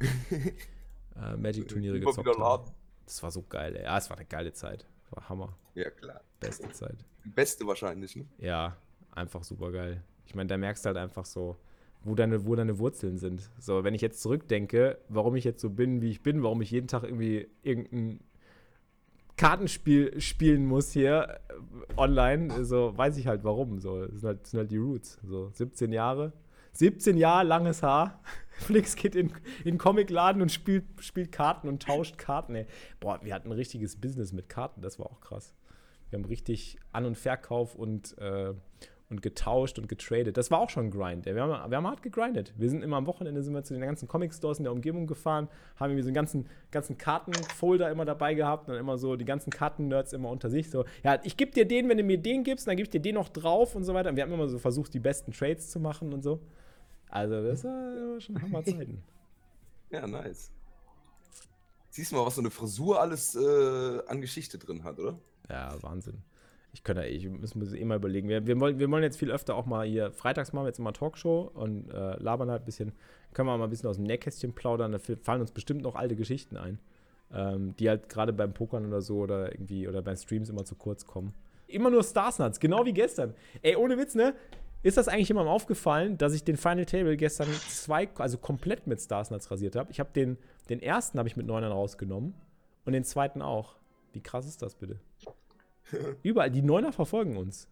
äh, 1.16 1.36
Magic-Turniere 1.36 2.00
gezockt 2.00 2.28
haben. 2.28 2.40
laden. 2.40 2.70
Das 3.04 3.22
war 3.22 3.30
so 3.30 3.42
geil, 3.42 3.76
ey. 3.76 3.84
Ja, 3.84 3.98
es 3.98 4.08
war 4.10 4.16
eine 4.16 4.26
geile 4.26 4.52
Zeit. 4.52 4.86
War 5.10 5.28
Hammer. 5.28 5.56
Ja, 5.74 5.90
klar. 5.90 6.20
Beste 6.40 6.70
Zeit. 6.72 6.96
Die 7.24 7.28
beste 7.28 7.66
wahrscheinlich, 7.66 8.16
ne? 8.16 8.26
Ja, 8.38 8.76
einfach 9.12 9.44
super 9.44 9.72
geil. 9.72 10.02
Ich 10.26 10.34
meine, 10.34 10.48
da 10.48 10.56
merkst 10.56 10.84
du 10.84 10.88
halt 10.88 10.96
einfach 10.96 11.24
so, 11.26 11.56
wo 12.02 12.14
deine, 12.14 12.46
wo 12.46 12.54
deine 12.54 12.78
Wurzeln 12.78 13.18
sind. 13.18 13.50
So, 13.58 13.84
wenn 13.84 13.94
ich 13.94 14.00
jetzt 14.00 14.20
zurückdenke, 14.20 14.98
warum 15.08 15.36
ich 15.36 15.44
jetzt 15.44 15.60
so 15.60 15.70
bin, 15.70 16.00
wie 16.00 16.10
ich 16.10 16.22
bin, 16.22 16.42
warum 16.42 16.62
ich 16.62 16.70
jeden 16.70 16.88
Tag 16.88 17.04
irgendwie 17.04 17.48
irgendein 17.62 18.20
Kartenspiel 19.36 20.20
spielen 20.20 20.64
muss 20.64 20.92
hier 20.92 21.40
äh, 21.48 21.54
online, 21.96 22.64
so 22.64 22.96
weiß 22.96 23.16
ich 23.16 23.26
halt 23.26 23.42
warum. 23.44 23.80
So, 23.80 24.06
das 24.06 24.20
sind 24.20 24.24
halt, 24.24 24.42
das 24.42 24.50
sind 24.50 24.58
halt 24.58 24.70
die 24.70 24.76
Roots. 24.76 25.18
So, 25.24 25.50
17 25.52 25.92
Jahre. 25.92 26.32
17 26.74 27.16
Jahre 27.16 27.46
langes 27.46 27.82
Haar. 27.82 28.20
Flix 28.56 28.94
geht 28.96 29.14
in, 29.14 29.28
in 29.60 29.64
den 29.64 29.78
Comicladen 29.78 30.40
und 30.42 30.52
spielt, 30.52 30.84
spielt 31.00 31.32
Karten 31.32 31.68
und 31.68 31.82
tauscht 31.82 32.18
Karten. 32.18 32.54
Ey. 32.54 32.66
Boah, 33.00 33.20
wir 33.22 33.34
hatten 33.34 33.48
ein 33.48 33.52
richtiges 33.52 33.96
Business 33.96 34.32
mit 34.32 34.48
Karten, 34.48 34.80
das 34.80 34.98
war 34.98 35.06
auch 35.06 35.20
krass. 35.20 35.54
Wir 36.10 36.18
haben 36.18 36.26
richtig 36.26 36.78
An- 36.92 37.06
und 37.06 37.18
Verkauf 37.18 37.74
und, 37.74 38.16
äh, 38.18 38.54
und 39.10 39.22
getauscht 39.22 39.78
und 39.78 39.88
getradet. 39.88 40.36
Das 40.36 40.50
war 40.50 40.60
auch 40.60 40.70
schon 40.70 40.86
ein 40.86 40.90
Grind. 40.90 41.26
Wir 41.26 41.40
haben, 41.40 41.70
wir 41.70 41.76
haben 41.76 41.86
hart 41.86 42.02
gegrindet. 42.02 42.54
Wir 42.56 42.70
sind 42.70 42.82
immer 42.82 42.96
am 42.96 43.06
Wochenende 43.06 43.42
sind 43.42 43.52
wir 43.52 43.64
zu 43.64 43.74
den 43.74 43.82
ganzen 43.82 44.06
Comic-Stores 44.06 44.58
in 44.58 44.64
der 44.64 44.72
Umgebung 44.72 45.06
gefahren, 45.06 45.48
haben 45.76 45.90
irgendwie 45.90 46.02
so 46.02 46.08
einen 46.08 46.14
ganzen, 46.14 46.46
ganzen 46.70 46.98
Kartenfolder 46.98 47.90
immer 47.90 48.04
dabei 48.04 48.34
gehabt 48.34 48.68
und 48.68 48.74
dann 48.74 48.80
immer 48.80 48.96
so 48.96 49.16
die 49.16 49.24
ganzen 49.24 49.50
Karten-Nerds 49.50 50.12
immer 50.12 50.30
unter 50.30 50.50
sich 50.50 50.70
so, 50.70 50.84
ja, 51.02 51.18
ich 51.24 51.36
gebe 51.36 51.50
dir 51.50 51.66
den, 51.66 51.88
wenn 51.88 51.98
du 51.98 52.04
mir 52.04 52.18
den 52.18 52.44
gibst, 52.44 52.66
dann 52.66 52.76
gebe 52.76 52.84
ich 52.84 52.90
dir 52.90 53.00
den 53.00 53.16
noch 53.16 53.28
drauf 53.28 53.74
und 53.74 53.84
so 53.84 53.94
weiter. 53.94 54.10
Und 54.10 54.16
wir 54.16 54.22
haben 54.22 54.32
immer 54.32 54.48
so 54.48 54.58
versucht, 54.58 54.94
die 54.94 55.00
besten 55.00 55.32
Trades 55.32 55.70
zu 55.70 55.80
machen 55.80 56.12
und 56.12 56.22
so. 56.22 56.40
Also, 57.08 57.42
das 57.42 57.64
war 57.64 58.20
schon 58.20 58.40
Hammerzeiten. 58.40 59.02
Ja, 59.90 60.08
nice. 60.08 60.50
Siehst 61.90 62.10
du 62.10 62.16
mal, 62.16 62.26
was 62.26 62.34
so 62.34 62.40
eine 62.40 62.50
Frisur 62.50 63.00
alles 63.00 63.36
äh, 63.36 64.00
an 64.08 64.20
Geschichte 64.20 64.58
drin 64.58 64.82
hat, 64.82 64.98
oder? 64.98 65.16
Ja, 65.48 65.80
Wahnsinn. 65.82 66.22
Ich 66.72 66.82
könnte, 66.82 67.06
ich 67.06 67.28
müssen 67.28 67.60
wir 67.60 67.80
eh 67.80 67.84
mal 67.84 67.98
überlegen. 67.98 68.28
Wir, 68.28 68.44
wir, 68.44 68.58
wollen, 68.58 68.80
wir 68.80 68.90
wollen 68.90 69.04
jetzt 69.04 69.16
viel 69.16 69.30
öfter 69.30 69.54
auch 69.54 69.66
mal 69.66 69.86
hier, 69.86 70.10
freitags 70.10 70.52
machen 70.52 70.64
wir 70.64 70.70
jetzt 70.70 70.80
immer 70.80 70.92
Talkshow 70.92 71.52
und 71.54 71.88
äh, 71.90 72.16
labern 72.16 72.50
halt 72.50 72.62
ein 72.62 72.64
bisschen, 72.64 72.92
können 73.32 73.48
wir 73.48 73.56
mal 73.56 73.64
ein 73.64 73.70
bisschen 73.70 73.88
aus 73.88 73.94
dem 73.94 74.06
Nähkästchen 74.06 74.54
plaudern, 74.54 74.90
da 74.90 74.98
fallen 74.98 75.40
uns 75.40 75.52
bestimmt 75.52 75.82
noch 75.82 75.94
alte 75.94 76.16
Geschichten 76.16 76.56
ein, 76.56 76.80
ähm, 77.32 77.76
die 77.76 77.88
halt 77.88 78.08
gerade 78.08 78.32
beim 78.32 78.52
Pokern 78.52 78.86
oder 78.86 79.00
so 79.00 79.18
oder 79.18 79.52
irgendwie 79.52 79.86
oder 79.86 80.02
beim 80.02 80.16
Streams 80.16 80.48
immer 80.48 80.64
zu 80.64 80.74
kurz 80.74 81.06
kommen. 81.06 81.32
Immer 81.68 81.90
nur 81.90 82.02
Starsnuts, 82.02 82.58
genau 82.58 82.84
wie 82.84 82.92
gestern. 82.92 83.34
Ey, 83.62 83.76
ohne 83.76 83.96
Witz, 83.96 84.16
ne? 84.16 84.34
Ist 84.84 84.98
das 84.98 85.08
eigentlich 85.08 85.28
jemandem 85.28 85.50
aufgefallen, 85.50 86.18
dass 86.18 86.34
ich 86.34 86.44
den 86.44 86.58
Final 86.58 86.84
Table 86.84 87.16
gestern 87.16 87.48
zwei, 87.48 88.06
also 88.16 88.36
komplett 88.36 88.86
mit 88.86 89.00
Starsnuts 89.00 89.50
rasiert 89.50 89.76
habe? 89.76 89.90
Ich 89.90 89.98
habe 89.98 90.10
den, 90.14 90.36
den 90.68 90.78
ersten 90.78 91.18
habe 91.18 91.26
ich 91.26 91.38
mit 91.38 91.46
Neunern 91.46 91.72
rausgenommen 91.72 92.34
und 92.84 92.92
den 92.92 93.02
zweiten 93.02 93.40
auch. 93.40 93.76
Wie 94.12 94.20
krass 94.20 94.46
ist 94.46 94.60
das 94.60 94.74
bitte? 94.74 95.00
Überall, 96.22 96.50
die 96.50 96.60
Neuner 96.60 96.92
verfolgen 96.92 97.38
uns. 97.38 97.66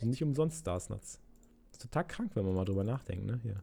Nicht 0.00 0.24
umsonst 0.24 0.58
Starsnuts. 0.58 1.20
Ist 1.70 1.82
total 1.82 2.04
krank, 2.04 2.32
wenn 2.34 2.44
man 2.44 2.56
mal 2.56 2.64
drüber 2.64 2.82
nachdenkt, 2.82 3.24
ne? 3.24 3.38
Hier. 3.44 3.62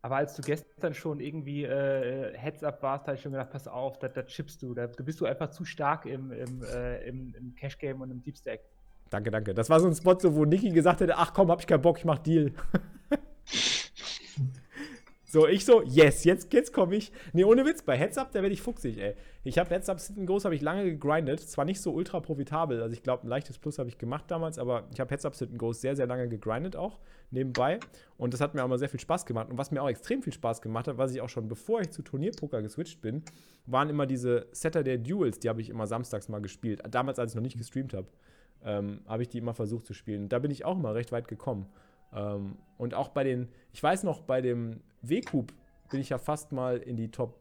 Aber 0.00 0.14
als 0.14 0.36
du 0.36 0.42
gestern 0.42 0.94
schon 0.94 1.18
irgendwie 1.18 1.64
äh, 1.64 2.38
Heads-up 2.38 2.80
warst, 2.84 3.08
habe 3.08 3.16
ich 3.16 3.22
schon 3.22 3.32
gedacht, 3.32 3.50
pass 3.50 3.66
auf, 3.66 3.98
da, 3.98 4.06
da 4.06 4.22
chippst 4.22 4.62
du. 4.62 4.74
Da, 4.74 4.86
da 4.86 5.02
bist 5.02 5.20
du 5.20 5.26
einfach 5.26 5.50
zu 5.50 5.64
stark 5.64 6.06
im, 6.06 6.30
im, 6.30 6.62
äh, 6.62 7.02
im, 7.08 7.34
im 7.34 7.54
Cash-Game 7.56 8.00
und 8.00 8.12
im 8.12 8.22
Deep 8.22 8.36
Stack. 8.36 8.60
Danke, 9.12 9.30
danke. 9.30 9.52
Das 9.52 9.68
war 9.68 9.78
so 9.78 9.86
ein 9.86 9.94
Spot, 9.94 10.18
so, 10.18 10.34
wo 10.34 10.46
Niki 10.46 10.70
gesagt 10.70 11.00
hätte, 11.00 11.18
ach 11.18 11.34
komm, 11.34 11.50
hab 11.50 11.60
ich 11.60 11.66
keinen 11.66 11.82
Bock, 11.82 11.98
ich 11.98 12.04
mach 12.04 12.18
Deal. 12.18 12.52
So, 15.32 15.48
ich 15.48 15.64
so, 15.64 15.80
yes, 15.80 16.24
jetzt, 16.24 16.52
jetzt 16.52 16.74
komme 16.74 16.94
ich. 16.94 17.10
Nee, 17.32 17.44
ohne 17.44 17.64
Witz, 17.64 17.80
bei 17.80 17.96
Heads 17.96 18.18
Up, 18.18 18.32
da 18.32 18.42
werde 18.42 18.52
ich 18.52 18.60
fuchsig, 18.60 18.98
ey. 18.98 19.14
Ich 19.44 19.56
habe 19.56 19.70
Heads 19.70 19.88
Up 19.88 19.98
Sitten 19.98 20.26
Groß 20.26 20.44
habe 20.44 20.54
ich 20.54 20.60
lange 20.60 20.84
gegrindet. 20.84 21.40
Zwar 21.40 21.64
nicht 21.64 21.80
so 21.80 21.90
ultra 21.90 22.20
profitabel, 22.20 22.82
also 22.82 22.92
ich 22.92 23.02
glaube, 23.02 23.26
ein 23.26 23.28
leichtes 23.28 23.56
Plus 23.58 23.78
habe 23.78 23.88
ich 23.88 23.96
gemacht 23.96 24.26
damals, 24.28 24.58
aber 24.58 24.86
ich 24.92 25.00
habe 25.00 25.10
Heads 25.10 25.24
Up 25.24 25.34
Sitten 25.34 25.56
Groß 25.56 25.80
sehr, 25.80 25.96
sehr 25.96 26.06
lange 26.06 26.28
gegrindet 26.28 26.76
auch 26.76 26.98
nebenbei. 27.30 27.80
Und 28.18 28.34
das 28.34 28.42
hat 28.42 28.54
mir 28.54 28.62
auch 28.62 28.68
mal 28.68 28.78
sehr 28.78 28.90
viel 28.90 29.00
Spaß 29.00 29.24
gemacht. 29.24 29.48
Und 29.48 29.56
was 29.56 29.70
mir 29.70 29.80
auch 29.82 29.88
extrem 29.88 30.22
viel 30.22 30.34
Spaß 30.34 30.60
gemacht 30.60 30.86
hat, 30.86 30.98
was 30.98 31.14
ich 31.14 31.22
auch 31.22 31.30
schon 31.30 31.48
bevor 31.48 31.80
ich 31.80 31.88
zu 31.92 32.02
Turnierpoker 32.02 32.60
geswitcht 32.60 33.00
bin, 33.00 33.22
waren 33.64 33.88
immer 33.88 34.04
diese 34.04 34.48
Saturday 34.52 35.02
Duels, 35.02 35.38
die 35.38 35.48
habe 35.48 35.62
ich 35.62 35.70
immer 35.70 35.86
samstags 35.86 36.28
mal 36.28 36.42
gespielt. 36.42 36.82
Damals, 36.90 37.18
als 37.18 37.32
ich 37.32 37.36
noch 37.36 37.42
nicht 37.42 37.56
gestreamt 37.56 37.94
habe, 37.94 38.06
ähm, 38.64 39.00
habe 39.06 39.22
ich 39.22 39.28
die 39.28 39.38
immer 39.38 39.54
versucht 39.54 39.86
zu 39.86 39.94
spielen. 39.94 40.28
Da 40.28 40.38
bin 40.38 40.50
ich 40.50 40.64
auch 40.64 40.76
immer 40.76 40.94
recht 40.94 41.12
weit 41.12 41.28
gekommen. 41.28 41.66
Ähm, 42.14 42.56
und 42.78 42.94
auch 42.94 43.08
bei 43.08 43.24
den, 43.24 43.48
ich 43.72 43.82
weiß 43.82 44.02
noch, 44.04 44.20
bei 44.20 44.40
dem 44.40 44.80
W-Cube 45.02 45.52
bin 45.90 46.00
ich 46.00 46.10
ja 46.10 46.18
fast 46.18 46.52
mal 46.52 46.78
in 46.78 46.96
die 46.96 47.10
Top, 47.10 47.38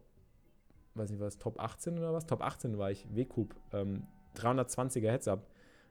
weiß 0.95 1.09
nicht 1.09 1.21
was, 1.21 1.37
Top 1.37 1.59
18 1.59 1.97
oder 1.97 2.13
was? 2.13 2.25
Top 2.25 2.41
18 2.41 2.77
war 2.77 2.91
ich, 2.91 3.07
W-Cube, 3.13 3.55
ähm, 3.73 4.03
320er 4.35 5.09
Heads-Up. 5.09 5.47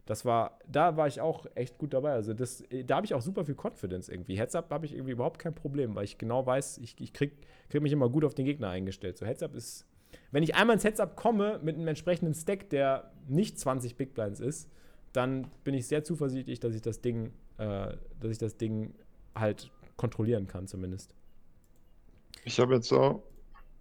Das 0.06 0.24
war, 0.24 0.58
da 0.66 0.96
war 0.96 1.06
ich 1.06 1.20
auch 1.20 1.46
echt 1.54 1.78
gut 1.78 1.94
dabei. 1.94 2.12
Also 2.12 2.34
das, 2.34 2.64
da 2.86 2.96
habe 2.96 3.06
ich 3.06 3.14
auch 3.14 3.20
super 3.20 3.44
viel 3.44 3.54
Confidence 3.54 4.08
irgendwie. 4.08 4.36
Heads-Up 4.38 4.70
habe 4.70 4.86
ich 4.86 4.94
irgendwie 4.94 5.12
überhaupt 5.12 5.38
kein 5.38 5.54
Problem, 5.54 5.94
weil 5.94 6.04
ich 6.04 6.18
genau 6.18 6.44
weiß, 6.44 6.78
ich, 6.78 7.00
ich 7.00 7.12
krieg, 7.12 7.32
krieg 7.68 7.82
mich 7.82 7.92
immer 7.92 8.08
gut 8.08 8.24
auf 8.24 8.34
den 8.34 8.44
Gegner 8.44 8.70
eingestellt. 8.70 9.18
So 9.18 9.26
Heads-Up 9.26 9.54
ist, 9.54 9.86
wenn 10.32 10.42
ich 10.42 10.54
einmal 10.54 10.74
ins 10.74 10.84
Heads-Up 10.84 11.16
komme 11.16 11.60
mit 11.62 11.76
einem 11.76 11.86
entsprechenden 11.86 12.34
Stack, 12.34 12.70
der 12.70 13.12
nicht 13.28 13.58
20 13.60 13.96
Big 13.96 14.14
Blinds 14.14 14.40
ist, 14.40 14.70
dann 15.12 15.48
bin 15.64 15.74
ich 15.74 15.86
sehr 15.86 16.04
zuversichtlich, 16.04 16.60
dass 16.60 16.74
ich 16.74 16.82
das 16.82 17.00
Ding 17.00 17.32
äh, 17.60 17.94
dass 18.18 18.30
ich 18.30 18.38
das 18.38 18.56
Ding 18.56 18.94
halt 19.34 19.70
kontrollieren 19.96 20.46
kann, 20.46 20.66
zumindest. 20.66 21.14
Ich 22.44 22.58
habe 22.58 22.74
jetzt 22.74 22.90
auch 22.90 23.22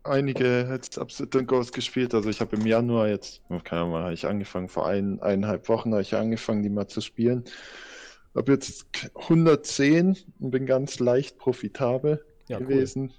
einige 0.04 0.68
Heads-Up 0.68 1.10
and 1.34 1.48
Goes 1.48 1.72
gespielt. 1.72 2.14
Also 2.14 2.30
ich 2.30 2.42
habe 2.42 2.58
im 2.58 2.66
Januar 2.66 3.08
jetzt, 3.08 3.42
keine 3.64 3.84
Ahnung, 3.84 3.96
habe 3.96 4.14
ich 4.14 4.28
angefangen, 4.28 4.68
vor 4.68 4.86
ein, 4.86 5.22
eineinhalb 5.22 5.70
Wochen 5.70 5.94
habe 5.94 6.02
ich 6.02 6.14
angefangen, 6.14 6.62
die 6.62 6.70
mal 6.70 6.88
zu 6.88 7.00
spielen. 7.00 7.46
Habe 8.36 8.52
jetzt 8.52 8.86
110 9.16 10.18
und 10.40 10.52
bin 10.52 10.66
ganz 10.66 11.00
leicht 11.00 11.38
profitabel 11.38 12.24
ja, 12.50 12.60
gewesen. 12.60 13.14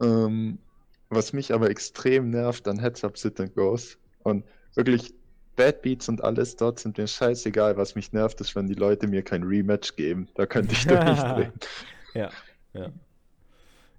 Cool. 0.00 0.08
Ähm, 0.08 0.58
was 1.08 1.32
mich 1.32 1.54
aber 1.54 1.70
extrem 1.70 2.30
nervt 2.30 2.66
an 2.66 2.80
Heads-Up 2.80 3.16
Sit 3.16 3.40
and 3.40 3.54
Goes 3.54 3.96
und 4.24 4.44
wirklich 4.74 5.14
Bad 5.58 5.82
Beats 5.82 6.08
und 6.08 6.22
alles 6.22 6.54
dort 6.54 6.78
sind 6.78 6.96
mir 6.98 7.08
scheißegal. 7.08 7.76
Was 7.76 7.96
mich 7.96 8.12
nervt, 8.12 8.40
ist, 8.40 8.54
wenn 8.54 8.68
die 8.68 8.74
Leute 8.74 9.08
mir 9.08 9.22
kein 9.22 9.42
Rematch 9.42 9.96
geben. 9.96 10.28
Da 10.36 10.46
könnte 10.46 10.72
ich 10.72 10.86
doch 10.86 11.04
nicht 11.04 11.22
drehen. 11.22 11.52
Ja, 12.14 12.30
ja. 12.72 12.92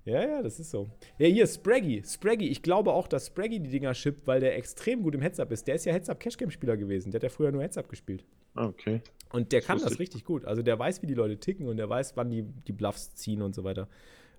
Ja, 0.06 0.26
ja, 0.26 0.42
das 0.42 0.60
ist 0.60 0.72
so. 0.72 0.90
Ja, 1.18 1.28
hier, 1.28 1.46
Spraggy. 1.46 2.02
Spraggy. 2.04 2.48
Ich 2.48 2.64
glaube 2.64 2.94
auch, 2.94 3.08
dass 3.08 3.28
Spraggy 3.28 3.60
die 3.60 3.70
Dinger 3.70 3.94
shippt, 3.94 4.26
weil 4.26 4.40
der 4.40 4.56
extrem 4.56 5.04
gut 5.04 5.14
im 5.14 5.22
Heads-Up 5.22 5.52
ist. 5.52 5.68
Der 5.68 5.76
ist 5.76 5.86
ja 5.86 5.92
Heads-Up-Cashgame-Spieler 5.94 6.78
gewesen. 6.78 7.12
Der 7.12 7.20
hat 7.20 7.24
ja 7.24 7.30
früher 7.30 7.52
nur 7.52 7.62
Heads-Up 7.62 7.90
gespielt. 7.90 8.24
Ah, 8.56 8.66
okay. 8.66 9.02
Und 9.32 9.52
der 9.52 9.60
das 9.60 9.68
kann 9.68 9.80
das 9.80 10.00
richtig 10.00 10.24
gut. 10.24 10.46
Also 10.46 10.64
der 10.64 10.80
weiß, 10.80 11.02
wie 11.02 11.08
die 11.08 11.14
Leute 11.14 11.38
ticken 11.38 11.68
und 11.68 11.78
der 11.78 11.90
weiß, 11.90 12.16
wann 12.16 12.32
die, 12.32 12.42
die 12.42 12.72
Bluffs 12.72 13.14
ziehen 13.16 13.42
und 13.42 13.54
so 13.54 13.64
weiter. 13.66 13.88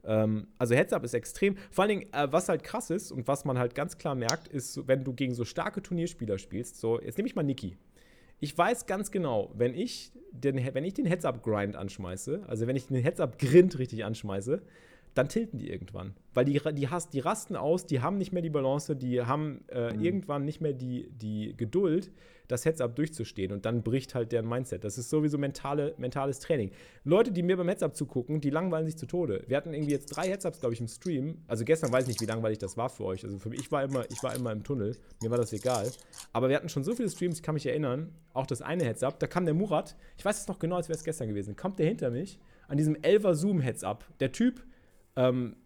Ähm, 0.05 0.49
also 0.59 0.75
Heads-Up 0.75 1.05
ist 1.05 1.15
extrem. 1.15 1.57
Vor 1.71 1.83
allen 1.85 2.01
Dingen, 2.01 2.13
äh, 2.13 2.29
was 2.31 2.49
halt 2.49 2.63
krass 2.63 2.91
ist 2.91 3.13
und 3.13 3.29
was 3.29 3.45
man 3.45 3.59
halt 3.59 3.75
ganz 3.75 3.99
klar 3.99 4.15
merkt, 4.15 4.49
ist, 4.49 4.87
wenn 4.87 5.05
du 5.05 5.13
gegen 5.13 5.35
so 5.35 5.45
starke 5.45 5.83
Turnierspieler 5.83 6.39
spielst, 6.39 6.81
so, 6.81 7.01
jetzt 7.01 7.19
nehme 7.19 7.29
ich 7.29 7.37
mal 7.37 7.43
Niki. 7.43 7.77
Ich 8.41 8.57
weiß 8.57 8.87
ganz 8.87 9.11
genau, 9.11 9.53
wenn 9.55 9.75
ich 9.75 10.13
den, 10.33 10.57
wenn 10.75 10.85
ich 10.85 10.95
den 10.95 11.07
Heads-Up-Grind 11.07 11.77
anschmeiße, 11.77 12.45
also 12.47 12.67
wenn 12.67 12.77
ich 12.77 12.87
den 12.87 13.03
Heads-Up-Grind 13.03 13.79
richtig 13.79 14.05
anschmeiße, 14.05 14.63
dann 15.15 15.29
tilten 15.29 15.59
die 15.59 15.71
irgendwann. 15.71 16.15
Weil 16.35 16.45
die, 16.45 16.61
die, 16.75 16.89
hast, 16.89 17.13
die 17.13 17.21
rasten 17.21 17.57
aus, 17.57 17.87
die 17.87 18.01
haben 18.01 18.17
nicht 18.19 18.33
mehr 18.33 18.43
die 18.43 18.51
Balance, 18.51 18.95
die 18.95 19.23
haben 19.23 19.65
äh, 19.69 19.93
mhm. 19.93 20.01
irgendwann 20.01 20.45
nicht 20.45 20.61
mehr 20.61 20.73
die, 20.73 21.11
die 21.11 21.55
Geduld, 21.57 22.13
das 22.47 22.65
Heads-Up 22.65 22.95
durchzustehen. 22.97 23.53
Und 23.53 23.65
dann 23.65 23.83
bricht 23.83 24.15
halt 24.15 24.33
deren 24.33 24.49
Mindset. 24.49 24.85
Das 24.85 24.99
ist 24.99 25.11
sowieso 25.11 25.39
mentale, 25.39 25.95
mentales 25.99 26.39
Training. 26.39 26.71
Leute, 27.05 27.33
die 27.33 27.43
mir 27.43 27.57
beim 27.57 27.69
Heads-Up 27.69 27.97
zugucken, 27.97 28.41
die 28.41 28.51
langweilen 28.51 28.87
sich 28.87 28.97
zu 28.97 29.07
Tode. 29.07 29.45
Wir 29.47 29.57
hatten 29.57 29.73
irgendwie 29.73 29.93
jetzt 29.93 30.07
drei 30.07 30.29
Heads-Ups, 30.29 30.61
glaube 30.61 30.75
ich, 30.75 30.81
im 30.81 30.89
Stream. 30.89 31.39
Also 31.49 31.65
gestern 31.65 31.93
weiß 31.93 32.05
ich 32.05 32.09
nicht, 32.09 32.21
wie 32.21 32.27
langweilig 32.27 32.59
das 32.59 32.77
war 32.77 32.89
für 32.89 33.05
euch. 33.05 33.25
Also 33.25 33.39
für 33.39 33.51
mich, 33.51 33.61
ich 33.61 33.73
war 33.73 33.85
immer, 33.85 34.05
ich 34.11 34.23
war 34.23 34.35
immer 34.35 34.53
im 34.53 34.63
Tunnel. 34.63 34.97
Mir 35.23 35.31
war 35.31 35.39
das 35.39 35.53
egal. 35.53 35.91
Aber 36.33 36.49
wir 36.49 36.57
hatten 36.57 36.69
schon 36.69 36.85
so 36.85 36.95
viele 36.95 37.09
Streams, 37.09 37.37
ich 37.37 37.43
kann 37.43 37.55
mich 37.55 37.67
erinnern, 37.67 38.13
auch 38.33 38.47
das 38.47 38.63
eine 38.63 38.85
Heads-Up, 38.85 39.19
da 39.19 39.27
kam 39.27 39.45
der 39.45 39.55
Murat, 39.55 39.97
ich 40.17 40.25
weiß 40.25 40.41
es 40.41 40.49
noch 40.49 40.59
genau, 40.59 40.77
als 40.77 40.89
wäre 40.89 40.97
es 40.97 41.05
gestern 41.05 41.29
gewesen, 41.29 41.57
kommt 41.57 41.79
der 41.79 41.87
hinter 41.87 42.11
mich 42.11 42.39
an 42.69 42.77
diesem 42.77 42.95
11er 42.95 43.35
Zoom-Heads-Up. 43.35 44.05
Der 44.21 44.31
Typ 44.31 44.63
ähm, 45.21 45.57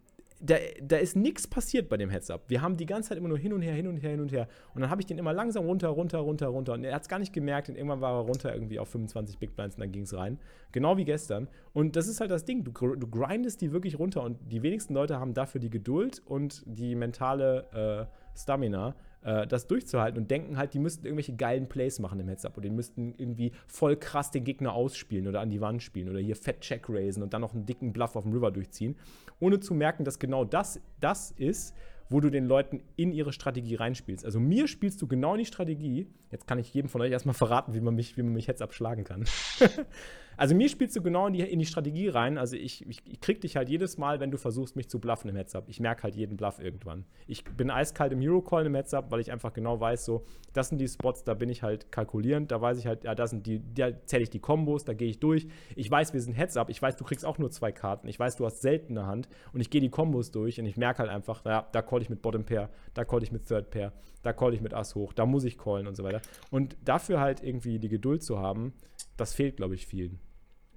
da, 0.40 0.56
da 0.82 0.96
ist 0.96 1.16
nichts 1.16 1.46
passiert 1.46 1.88
bei 1.88 1.96
dem 1.96 2.10
Heads-Up. 2.10 2.44
Wir 2.48 2.60
haben 2.60 2.76
die 2.76 2.86
ganze 2.86 3.10
Zeit 3.10 3.18
immer 3.18 3.28
nur 3.28 3.38
hin 3.38 3.52
und 3.52 3.62
her, 3.62 3.72
hin 3.72 3.86
und 3.86 3.96
her, 3.96 4.10
hin 4.10 4.20
und 4.20 4.30
her. 4.30 4.46
Und 4.74 4.82
dann 4.82 4.90
habe 4.90 5.00
ich 5.00 5.06
den 5.06 5.16
immer 5.16 5.32
langsam 5.32 5.64
runter, 5.64 5.88
runter, 5.88 6.18
runter, 6.18 6.48
runter. 6.48 6.74
Und 6.74 6.84
er 6.84 6.94
hat 6.94 7.02
es 7.02 7.08
gar 7.08 7.18
nicht 7.18 7.32
gemerkt. 7.32 7.68
Und 7.68 7.76
irgendwann 7.76 8.00
war 8.00 8.12
er 8.12 8.24
runter 8.26 8.52
irgendwie 8.52 8.78
auf 8.78 8.88
25 8.88 9.38
Big 9.38 9.56
Blinds 9.56 9.76
und 9.76 9.80
dann 9.80 9.92
ging 9.92 10.02
es 10.02 10.14
rein. 10.14 10.38
Genau 10.72 10.96
wie 10.98 11.04
gestern. 11.04 11.48
Und 11.72 11.96
das 11.96 12.08
ist 12.08 12.20
halt 12.20 12.30
das 12.30 12.44
Ding. 12.44 12.62
Du, 12.62 12.72
du 12.72 13.06
grindest 13.06 13.62
die 13.62 13.72
wirklich 13.72 13.98
runter. 13.98 14.22
Und 14.22 14.38
die 14.52 14.62
wenigsten 14.62 14.92
Leute 14.92 15.18
haben 15.18 15.32
dafür 15.32 15.60
die 15.60 15.70
Geduld 15.70 16.20
und 16.26 16.62
die 16.66 16.94
mentale 16.94 18.08
äh, 18.12 18.38
Stamina, 18.38 18.96
äh, 19.24 19.46
das 19.46 19.66
durchzuhalten 19.66 20.20
und 20.20 20.30
denken 20.30 20.56
halt, 20.56 20.74
die 20.74 20.78
müssten 20.78 21.06
irgendwelche 21.06 21.34
geilen 21.34 21.68
Plays 21.68 21.98
machen 21.98 22.20
im 22.20 22.28
Heads-Up 22.28 22.56
oder 22.56 22.68
die 22.68 22.74
müssten 22.74 23.14
irgendwie 23.16 23.52
voll 23.66 23.96
krass 23.96 24.30
den 24.30 24.44
Gegner 24.44 24.74
ausspielen 24.74 25.26
oder 25.26 25.40
an 25.40 25.50
die 25.50 25.60
Wand 25.60 25.82
spielen 25.82 26.08
oder 26.08 26.20
hier 26.20 26.36
fett 26.36 26.60
Check 26.60 26.88
raisen 26.88 27.22
und 27.22 27.34
dann 27.34 27.40
noch 27.40 27.54
einen 27.54 27.66
dicken 27.66 27.92
Bluff 27.92 28.16
auf 28.16 28.24
dem 28.24 28.32
River 28.32 28.50
durchziehen, 28.50 28.96
ohne 29.40 29.60
zu 29.60 29.74
merken, 29.74 30.04
dass 30.04 30.18
genau 30.18 30.44
das 30.44 30.80
das 31.00 31.30
ist, 31.32 31.74
wo 32.08 32.20
du 32.20 32.30
den 32.30 32.44
Leuten 32.44 32.82
in 32.96 33.12
ihre 33.12 33.32
Strategie 33.32 33.74
reinspielst. 33.76 34.24
Also 34.24 34.38
mir 34.38 34.68
spielst 34.68 35.00
du 35.00 35.06
genau 35.06 35.34
in 35.34 35.38
die 35.38 35.46
Strategie. 35.46 36.06
Jetzt 36.30 36.46
kann 36.46 36.58
ich 36.58 36.72
jedem 36.72 36.88
von 36.88 37.00
euch 37.00 37.10
erstmal 37.10 37.34
verraten, 37.34 37.74
wie 37.74 37.80
man 37.80 37.94
mich, 37.94 38.16
wie 38.16 38.22
man 38.22 38.34
mich 38.34 38.46
jetzt 38.46 38.62
abschlagen 38.62 39.04
kann. 39.04 39.24
Also 40.36 40.54
mir 40.54 40.68
spielst 40.68 40.96
du 40.96 41.02
genau 41.02 41.26
in 41.26 41.34
die, 41.34 41.40
in 41.40 41.58
die 41.58 41.66
Strategie 41.66 42.08
rein. 42.08 42.38
Also 42.38 42.56
ich, 42.56 42.86
ich, 42.86 43.02
ich, 43.06 43.20
krieg 43.20 43.40
dich 43.40 43.56
halt 43.56 43.68
jedes 43.68 43.98
Mal, 43.98 44.20
wenn 44.20 44.30
du 44.30 44.38
versuchst, 44.38 44.76
mich 44.76 44.88
zu 44.88 44.98
bluffen 44.98 45.28
im 45.28 45.36
Heads-Up. 45.36 45.68
Ich 45.68 45.80
merke 45.80 46.04
halt 46.04 46.14
jeden 46.14 46.36
Bluff 46.36 46.58
irgendwann. 46.58 47.04
Ich 47.26 47.44
bin 47.44 47.70
eiskalt 47.70 48.12
im 48.12 48.20
Hero-Call 48.20 48.66
im 48.66 48.74
Heads-Up, 48.74 49.10
weil 49.10 49.20
ich 49.20 49.32
einfach 49.32 49.52
genau 49.52 49.80
weiß, 49.80 50.04
so, 50.04 50.24
das 50.52 50.68
sind 50.68 50.78
die 50.78 50.88
Spots, 50.88 51.24
da 51.24 51.34
bin 51.34 51.48
ich 51.48 51.62
halt 51.62 51.92
kalkulierend. 51.92 52.50
Da 52.50 52.60
weiß 52.60 52.78
ich 52.78 52.86
halt, 52.86 53.04
ja, 53.04 53.14
das 53.14 53.30
sind 53.30 53.46
die, 53.46 53.62
da 53.74 53.90
zähle 54.06 54.22
ich 54.22 54.30
die 54.30 54.40
Kombos, 54.40 54.84
da 54.84 54.92
gehe 54.94 55.08
ich 55.08 55.20
durch. 55.20 55.46
Ich 55.76 55.90
weiß, 55.90 56.12
wir 56.12 56.20
sind 56.20 56.34
Heads-Up. 56.34 56.70
Ich 56.70 56.80
weiß, 56.80 56.96
du 56.96 57.04
kriegst 57.04 57.24
auch 57.24 57.38
nur 57.38 57.50
zwei 57.50 57.72
Karten. 57.72 58.08
Ich 58.08 58.18
weiß, 58.18 58.36
du 58.36 58.46
hast 58.46 58.62
selten 58.62 58.96
eine 58.98 59.06
Hand. 59.06 59.28
Und 59.52 59.60
ich 59.60 59.70
gehe 59.70 59.80
die 59.80 59.90
Kombos 59.90 60.30
durch 60.30 60.58
und 60.58 60.66
ich 60.66 60.76
merke 60.76 61.00
halt 61.00 61.10
einfach, 61.10 61.44
ja, 61.44 61.68
da 61.72 61.82
call 61.82 62.02
ich 62.02 62.10
mit 62.10 62.22
Bottom 62.22 62.44
Pair, 62.44 62.70
da 62.94 63.04
call 63.04 63.22
ich 63.22 63.32
mit 63.32 63.46
Third 63.46 63.70
Pair, 63.70 63.92
da 64.22 64.32
call 64.32 64.54
ich 64.54 64.60
mit 64.60 64.74
Ass 64.74 64.94
hoch, 64.94 65.12
da 65.12 65.26
muss 65.26 65.44
ich 65.44 65.58
callen 65.58 65.86
und 65.86 65.96
so 65.96 66.04
weiter. 66.04 66.20
Und 66.50 66.76
dafür 66.84 67.20
halt 67.20 67.42
irgendwie 67.42 67.78
die 67.78 67.88
Geduld 67.88 68.22
zu 68.22 68.38
haben, 68.38 68.72
das 69.16 69.34
fehlt, 69.34 69.56
glaube 69.56 69.74
ich, 69.74 69.86
vielen. 69.86 70.18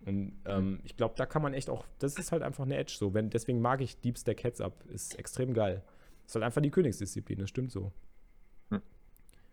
Und 0.05 0.33
ähm, 0.45 0.79
ich 0.83 0.95
glaube, 0.95 1.15
da 1.17 1.25
kann 1.25 1.41
man 1.41 1.53
echt 1.53 1.69
auch, 1.69 1.85
das 1.99 2.15
ist 2.15 2.31
halt 2.31 2.43
einfach 2.43 2.63
eine 2.63 2.77
Edge 2.77 2.95
so. 2.97 3.13
Wenn, 3.13 3.29
deswegen 3.29 3.61
mag 3.61 3.81
ich 3.81 3.99
Deep 3.99 4.17
Stack 4.17 4.43
Heads 4.43 4.61
Up, 4.61 4.83
ist 4.89 5.17
extrem 5.19 5.53
geil. 5.53 5.83
Ist 6.25 6.35
halt 6.35 6.43
einfach 6.43 6.61
die 6.61 6.71
Königsdisziplin, 6.71 7.39
das 7.39 7.49
stimmt 7.49 7.71
so. 7.71 7.91
Hm. 8.69 8.81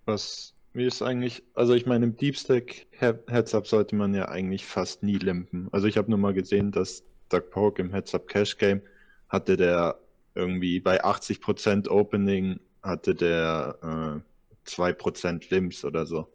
Was, 0.04 0.54
wie 0.72 0.86
ist 0.86 1.02
eigentlich, 1.02 1.42
also 1.54 1.74
ich 1.74 1.86
meine, 1.86 2.04
im 2.04 2.16
Deep 2.16 2.36
Stack 2.36 2.86
Heads 2.98 3.54
Up 3.54 3.66
sollte 3.66 3.96
man 3.96 4.14
ja 4.14 4.28
eigentlich 4.28 4.64
fast 4.64 5.02
nie 5.02 5.18
limpen. 5.18 5.68
Also 5.72 5.86
ich 5.86 5.96
habe 5.96 6.10
nur 6.10 6.18
mal 6.18 6.34
gesehen, 6.34 6.70
dass 6.72 7.02
Doug 7.28 7.50
Polk 7.50 7.78
im 7.78 7.90
Heads 7.90 8.14
Up 8.14 8.28
Cash 8.28 8.58
Game 8.58 8.80
hatte 9.28 9.56
der 9.56 9.98
irgendwie 10.34 10.80
bei 10.80 11.04
80% 11.04 11.88
Opening 11.88 12.60
hatte 12.82 13.14
der 13.14 13.78
äh, 13.82 14.68
2% 14.68 15.50
Limps 15.50 15.84
oder 15.84 16.06
so. 16.06 16.28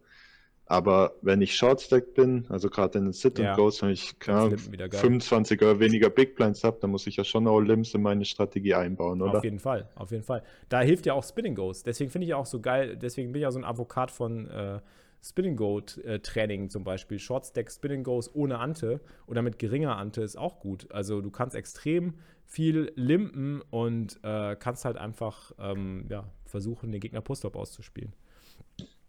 Aber 0.69 1.15
wenn 1.23 1.41
ich 1.41 1.55
Shortstack 1.55 2.13
bin, 2.13 2.45
also 2.47 2.69
gerade 2.69 2.99
in 2.99 3.05
den 3.05 3.13
Sit 3.13 3.39
Ja. 3.39 3.51
und 3.51 3.57
Goes, 3.57 3.81
wenn 3.81 3.89
ich 3.89 4.19
geil. 4.19 4.55
25 4.91 5.59
oder 5.63 5.79
weniger 5.79 6.11
Big 6.11 6.35
Blinds 6.35 6.63
habe, 6.63 6.77
dann 6.79 6.91
muss 6.91 7.07
ich 7.07 7.15
ja 7.15 7.23
schon 7.23 7.47
auch 7.47 7.59
Limbs 7.59 7.95
in 7.95 8.03
meine 8.03 8.23
Strategie 8.23 8.75
einbauen, 8.75 9.19
oder? 9.19 9.39
Auf 9.39 9.43
jeden 9.43 9.57
Fall, 9.57 9.89
auf 9.95 10.11
jeden 10.11 10.21
Fall. 10.23 10.43
Da 10.69 10.81
hilft 10.81 11.07
ja 11.07 11.13
auch 11.13 11.23
Spinning 11.23 11.55
Goes. 11.55 11.81
Deswegen 11.81 12.11
finde 12.11 12.27
ich 12.27 12.35
auch 12.35 12.45
so 12.45 12.61
geil, 12.61 12.97
deswegen 12.97 13.31
bin 13.31 13.39
ich 13.39 13.43
ja 13.43 13.51
so 13.51 13.57
ein 13.57 13.65
Advokat 13.65 14.11
von 14.11 14.47
äh, 14.47 14.79
Spinning 15.23 15.55
Goat 15.55 15.97
äh, 16.05 16.19
Training 16.19 16.69
zum 16.69 16.83
Beispiel. 16.83 17.17
Short 17.17 17.47
Stack 17.47 17.71
Spinning 17.71 18.03
Goes 18.03 18.33
ohne 18.35 18.59
Ante 18.59 19.01
oder 19.25 19.41
mit 19.41 19.57
geringer 19.57 19.97
Ante 19.97 20.21
ist 20.21 20.37
auch 20.37 20.59
gut. 20.59 20.91
Also 20.91 21.19
du 21.21 21.31
kannst 21.31 21.55
extrem 21.55 22.13
viel 22.45 22.91
limpen 22.93 23.63
und 23.71 24.19
äh, 24.21 24.55
kannst 24.55 24.85
halt 24.85 24.97
einfach 24.97 25.51
ähm, 25.57 26.05
ja, 26.09 26.29
versuchen, 26.45 26.91
den 26.91 27.01
Gegner 27.01 27.21
Poststop 27.21 27.55
auszuspielen. 27.55 28.13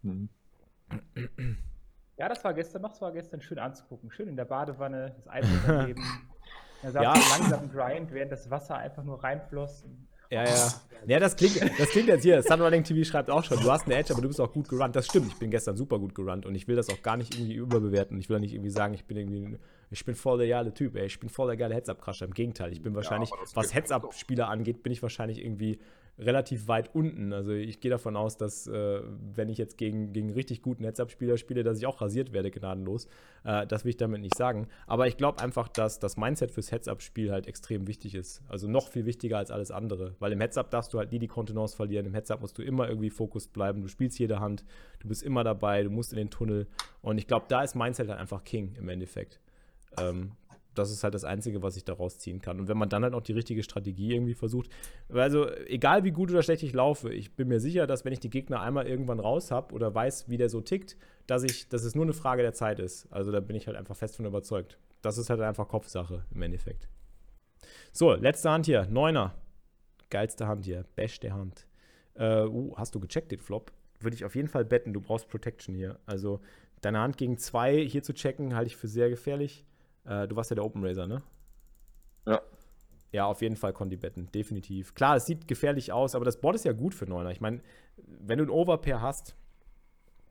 Mhm. 0.01 0.29
Ja, 2.17 2.29
das 2.29 2.43
war 2.43 2.53
gestern 2.53 2.81
noch, 2.83 2.91
das 2.91 3.01
war 3.01 3.11
gestern 3.11 3.41
schön 3.41 3.57
anzugucken. 3.59 4.11
Schön 4.11 4.27
in 4.27 4.35
der 4.35 4.45
Badewanne, 4.45 5.13
das 5.15 5.27
Eis 5.27 5.45
daneben. 5.67 6.03
Da 6.83 6.91
saß 6.91 7.03
Ja. 7.03 7.13
ja. 7.15 7.37
langsam 7.37 7.71
Grind, 7.71 8.11
während 8.11 8.31
das 8.31 8.49
Wasser 8.49 8.77
einfach 8.77 9.03
nur 9.03 9.23
reinfloss. 9.23 9.85
Ja, 10.29 10.45
ja. 10.45 10.71
Ja, 11.07 11.19
das 11.19 11.35
klingt, 11.35 11.59
das 11.79 11.89
klingt 11.89 12.07
jetzt 12.07 12.23
hier. 12.23 12.41
Sunrunning 12.43 12.83
TV 12.83 13.03
schreibt 13.03 13.29
auch 13.29 13.43
schon, 13.43 13.59
du 13.59 13.71
hast 13.71 13.85
eine 13.85 13.95
Edge, 13.95 14.13
aber 14.13 14.21
du 14.21 14.27
bist 14.27 14.39
auch 14.39 14.53
gut 14.53 14.69
gerannt. 14.69 14.95
Das 14.95 15.07
stimmt, 15.07 15.27
ich 15.27 15.37
bin 15.37 15.49
gestern 15.49 15.75
super 15.75 15.97
gut 15.99 16.13
gerannt 16.13 16.45
und 16.45 16.53
ich 16.55 16.67
will 16.67 16.75
das 16.75 16.89
auch 16.89 17.01
gar 17.01 17.17
nicht 17.17 17.35
irgendwie 17.35 17.55
überbewerten. 17.55 18.17
Ich 18.19 18.29
will 18.29 18.35
da 18.35 18.39
nicht 18.39 18.53
irgendwie 18.53 18.69
sagen, 18.69 18.93
ich 18.93 19.05
bin 19.05 19.17
irgendwie, 19.17 19.57
ich 19.89 20.05
bin 20.05 20.15
voll 20.15 20.37
der 20.37 20.47
geile 20.47 20.73
Typ, 20.73 20.95
ey. 20.95 21.07
Ich 21.07 21.19
bin 21.19 21.27
voll 21.27 21.47
der 21.47 21.57
geile 21.57 21.73
Heads-Up-Crusher. 21.73 22.25
Im 22.25 22.33
Gegenteil, 22.33 22.71
ich 22.71 22.81
bin 22.81 22.93
wahrscheinlich, 22.95 23.31
das 23.41 23.55
was 23.55 23.73
Heads-Up-Spieler 23.73 24.47
angeht, 24.47 24.83
bin 24.83 24.93
ich 24.93 25.01
wahrscheinlich 25.01 25.43
irgendwie 25.43 25.79
relativ 26.17 26.67
weit 26.67 26.93
unten. 26.93 27.33
Also 27.33 27.51
ich 27.51 27.79
gehe 27.79 27.91
davon 27.91 28.15
aus, 28.15 28.37
dass 28.37 28.67
äh, 28.67 29.01
wenn 29.33 29.49
ich 29.49 29.57
jetzt 29.57 29.77
gegen, 29.77 30.13
gegen 30.13 30.31
richtig 30.31 30.61
guten 30.61 30.83
Heads-Up-Spieler 30.83 31.37
spiele, 31.37 31.63
dass 31.63 31.77
ich 31.77 31.85
auch 31.85 32.01
rasiert 32.01 32.33
werde, 32.33 32.51
gnadenlos. 32.51 33.07
Äh, 33.43 33.65
das 33.67 33.83
will 33.83 33.89
ich 33.89 33.97
damit 33.97 34.21
nicht 34.21 34.37
sagen. 34.37 34.67
Aber 34.87 35.07
ich 35.07 35.17
glaube 35.17 35.41
einfach, 35.41 35.67
dass 35.67 35.99
das 35.99 36.17
Mindset 36.17 36.51
fürs 36.51 36.71
Heads-Up-Spiel 36.71 37.31
halt 37.31 37.47
extrem 37.47 37.87
wichtig 37.87 38.15
ist. 38.15 38.41
Also 38.47 38.67
noch 38.67 38.89
viel 38.89 39.05
wichtiger 39.05 39.37
als 39.37 39.51
alles 39.51 39.71
andere. 39.71 40.15
Weil 40.19 40.31
im 40.31 40.39
Heads-Up 40.39 40.69
darfst 40.69 40.93
du 40.93 40.99
halt 40.99 41.11
nie 41.11 41.19
die 41.19 41.27
Kontenance 41.27 41.75
verlieren. 41.75 42.05
Im 42.05 42.13
Heads-Up 42.13 42.41
musst 42.41 42.57
du 42.57 42.61
immer 42.61 42.87
irgendwie 42.87 43.09
fokussiert 43.09 43.53
bleiben. 43.53 43.81
Du 43.81 43.87
spielst 43.87 44.19
jede 44.19 44.39
Hand, 44.39 44.63
du 44.99 45.07
bist 45.07 45.23
immer 45.23 45.43
dabei, 45.43 45.83
du 45.83 45.89
musst 45.89 46.13
in 46.13 46.17
den 46.17 46.29
Tunnel. 46.29 46.67
Und 47.01 47.17
ich 47.17 47.27
glaube, 47.27 47.45
da 47.49 47.63
ist 47.63 47.75
Mindset 47.75 48.09
halt 48.09 48.19
einfach 48.19 48.43
King 48.43 48.75
im 48.77 48.89
Endeffekt. 48.89 49.39
Ähm, 49.97 50.33
das 50.73 50.91
ist 50.91 51.03
halt 51.03 51.13
das 51.13 51.23
Einzige, 51.23 51.61
was 51.61 51.75
ich 51.75 51.83
daraus 51.83 52.17
ziehen 52.17 52.41
kann. 52.41 52.59
Und 52.59 52.67
wenn 52.67 52.77
man 52.77 52.89
dann 52.89 53.03
halt 53.03 53.13
auch 53.13 53.21
die 53.21 53.33
richtige 53.33 53.63
Strategie 53.63 54.13
irgendwie 54.13 54.33
versucht, 54.33 54.69
also 55.09 55.49
egal 55.67 56.03
wie 56.03 56.11
gut 56.11 56.31
oder 56.31 56.43
schlecht 56.43 56.63
ich 56.63 56.73
laufe, 56.73 57.13
ich 57.13 57.35
bin 57.35 57.47
mir 57.47 57.59
sicher, 57.59 57.87
dass 57.87 58.05
wenn 58.05 58.13
ich 58.13 58.19
die 58.19 58.29
Gegner 58.29 58.61
einmal 58.61 58.87
irgendwann 58.87 59.19
raus 59.19 59.51
habe 59.51 59.73
oder 59.73 59.93
weiß, 59.93 60.29
wie 60.29 60.37
der 60.37 60.49
so 60.49 60.61
tickt, 60.61 60.97
dass 61.27 61.43
ich, 61.43 61.67
dass 61.69 61.83
es 61.83 61.95
nur 61.95 62.05
eine 62.05 62.13
Frage 62.13 62.41
der 62.41 62.53
Zeit 62.53 62.79
ist. 62.79 63.07
Also 63.11 63.31
da 63.31 63.39
bin 63.39 63.55
ich 63.55 63.67
halt 63.67 63.77
einfach 63.77 63.95
fest 63.95 64.15
von 64.15 64.25
überzeugt. 64.25 64.77
Das 65.01 65.17
ist 65.17 65.29
halt 65.29 65.41
einfach 65.41 65.67
Kopfsache 65.67 66.23
im 66.33 66.41
Endeffekt. 66.41 66.87
So, 67.91 68.13
letzte 68.13 68.49
Hand 68.49 68.65
hier, 68.65 68.87
Neuner. 68.87 69.35
Geilste 70.09 70.47
Hand 70.47 70.65
hier, 70.65 70.85
beste 70.95 71.33
Hand. 71.33 71.67
Äh, 72.15 72.43
uh, 72.45 72.73
hast 72.77 72.95
du 72.95 72.99
gecheckt 72.99 73.31
den 73.31 73.39
Flop? 73.39 73.71
Würde 73.99 74.15
ich 74.15 74.25
auf 74.25 74.35
jeden 74.35 74.47
Fall 74.47 74.65
betten, 74.65 74.93
du 74.93 75.01
brauchst 75.01 75.29
Protection 75.29 75.73
hier. 75.75 75.99
Also 76.05 76.41
deine 76.81 76.99
Hand 76.99 77.17
gegen 77.17 77.37
zwei 77.37 77.85
hier 77.85 78.03
zu 78.03 78.13
checken, 78.13 78.55
halte 78.55 78.67
ich 78.67 78.75
für 78.75 78.87
sehr 78.87 79.09
gefährlich. 79.09 79.65
Äh, 80.05 80.27
du 80.27 80.35
warst 80.35 80.49
ja 80.49 80.55
der 80.55 80.65
Open 80.65 80.83
Raiser, 80.83 81.07
ne? 81.07 81.21
Ja. 82.25 82.41
Ja, 83.11 83.25
auf 83.25 83.41
jeden 83.41 83.57
Fall 83.57 83.73
Conti 83.73 83.97
betten, 83.97 84.31
definitiv. 84.31 84.93
Klar, 84.95 85.17
es 85.17 85.25
sieht 85.25 85.47
gefährlich 85.47 85.91
aus, 85.91 86.15
aber 86.15 86.23
das 86.23 86.39
Board 86.39 86.55
ist 86.55 86.65
ja 86.65 86.71
gut 86.71 86.95
für 86.95 87.05
Neuner. 87.05 87.31
Ich 87.31 87.41
meine, 87.41 87.61
wenn 87.97 88.37
du 88.37 88.45
ein 88.45 88.49
Overpair 88.49 89.01
hast, 89.01 89.35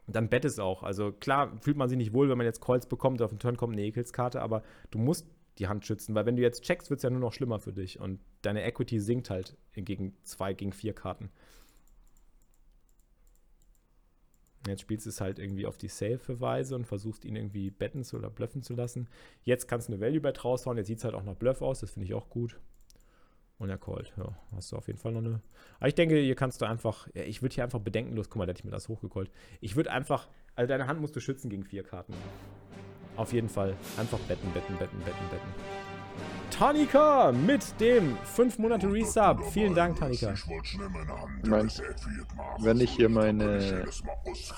dann 0.06 0.28
bet 0.28 0.44
es 0.44 0.58
auch. 0.58 0.82
Also 0.82 1.12
klar 1.12 1.52
fühlt 1.60 1.76
man 1.76 1.88
sich 1.88 1.98
nicht 1.98 2.14
wohl, 2.14 2.28
wenn 2.30 2.38
man 2.38 2.46
jetzt 2.46 2.62
Calls 2.62 2.86
bekommt, 2.86 3.20
auf 3.20 3.30
den 3.30 3.38
Turn 3.38 3.56
kommt 3.56 3.74
eine 3.74 3.82
Ekelskarte, 3.82 4.40
aber 4.40 4.62
du 4.90 4.98
musst 4.98 5.26
die 5.58 5.68
Hand 5.68 5.84
schützen, 5.84 6.14
weil 6.14 6.24
wenn 6.24 6.36
du 6.36 6.42
jetzt 6.42 6.62
checkst, 6.62 6.88
wird 6.88 6.98
es 6.98 7.02
ja 7.02 7.10
nur 7.10 7.20
noch 7.20 7.34
schlimmer 7.34 7.58
für 7.58 7.72
dich 7.72 8.00
und 8.00 8.18
deine 8.42 8.64
Equity 8.64 8.98
sinkt 8.98 9.28
halt 9.28 9.56
gegen 9.74 10.16
zwei, 10.22 10.54
gegen 10.54 10.72
vier 10.72 10.94
Karten. 10.94 11.30
Jetzt 14.66 14.82
spielst 14.82 15.06
du 15.06 15.10
es 15.10 15.20
halt 15.20 15.38
irgendwie 15.38 15.64
auf 15.64 15.78
die 15.78 15.88
safe 15.88 16.40
Weise 16.40 16.76
und 16.76 16.86
versuchst 16.86 17.24
ihn 17.24 17.34
irgendwie 17.34 17.70
betten 17.70 18.04
zu 18.04 18.18
oder 18.18 18.28
bluffen 18.28 18.62
zu 18.62 18.74
lassen. 18.74 19.08
Jetzt 19.42 19.68
kannst 19.68 19.88
du 19.88 19.92
eine 19.92 20.02
Value 20.02 20.20
Bet 20.20 20.44
raushauen. 20.44 20.76
Jetzt 20.76 20.88
sieht 20.88 20.98
es 20.98 21.04
halt 21.04 21.14
auch 21.14 21.24
nach 21.24 21.34
Bluff 21.34 21.62
aus. 21.62 21.80
Das 21.80 21.92
finde 21.92 22.06
ich 22.06 22.14
auch 22.14 22.28
gut. 22.28 22.58
Und 23.58 23.70
er 23.70 23.78
callt. 23.78 24.12
Ja, 24.16 24.34
hast 24.54 24.72
du 24.72 24.76
auf 24.76 24.86
jeden 24.86 24.98
Fall 24.98 25.12
noch 25.12 25.20
eine. 25.20 25.40
Aber 25.78 25.88
ich 25.88 25.94
denke, 25.94 26.18
hier 26.18 26.34
kannst 26.34 26.60
du 26.60 26.66
einfach. 26.66 27.08
Ja, 27.14 27.22
ich 27.22 27.40
würde 27.42 27.54
hier 27.54 27.64
einfach 27.64 27.80
bedenkenlos. 27.80 28.28
Guck 28.28 28.38
mal, 28.38 28.46
da 28.46 28.50
hätte 28.50 28.60
ich 28.60 28.64
mir 28.64 28.70
das 28.70 28.88
hochgecallt. 28.88 29.30
Ich 29.60 29.76
würde 29.76 29.90
einfach. 29.90 30.28
Also 30.54 30.68
deine 30.68 30.86
Hand 30.86 31.00
musst 31.00 31.16
du 31.16 31.20
schützen 31.20 31.48
gegen 31.48 31.64
vier 31.64 31.82
Karten. 31.82 32.12
Auf 33.16 33.32
jeden 33.32 33.48
Fall. 33.48 33.76
Einfach 33.96 34.18
betten, 34.20 34.50
betten, 34.52 34.76
betten, 34.76 34.98
betten, 34.98 35.28
betten. 35.30 35.89
Tanika 36.60 37.32
mit 37.32 37.80
dem 37.80 38.18
5 38.18 38.58
Monate 38.58 38.86
Resub. 38.92 39.42
Vielen 39.50 39.74
Dank, 39.74 39.98
Tanika. 39.98 40.34
Mein, 41.42 41.72
wenn 42.58 42.80
ich 42.82 42.90
hier 42.90 43.08
meine 43.08 43.86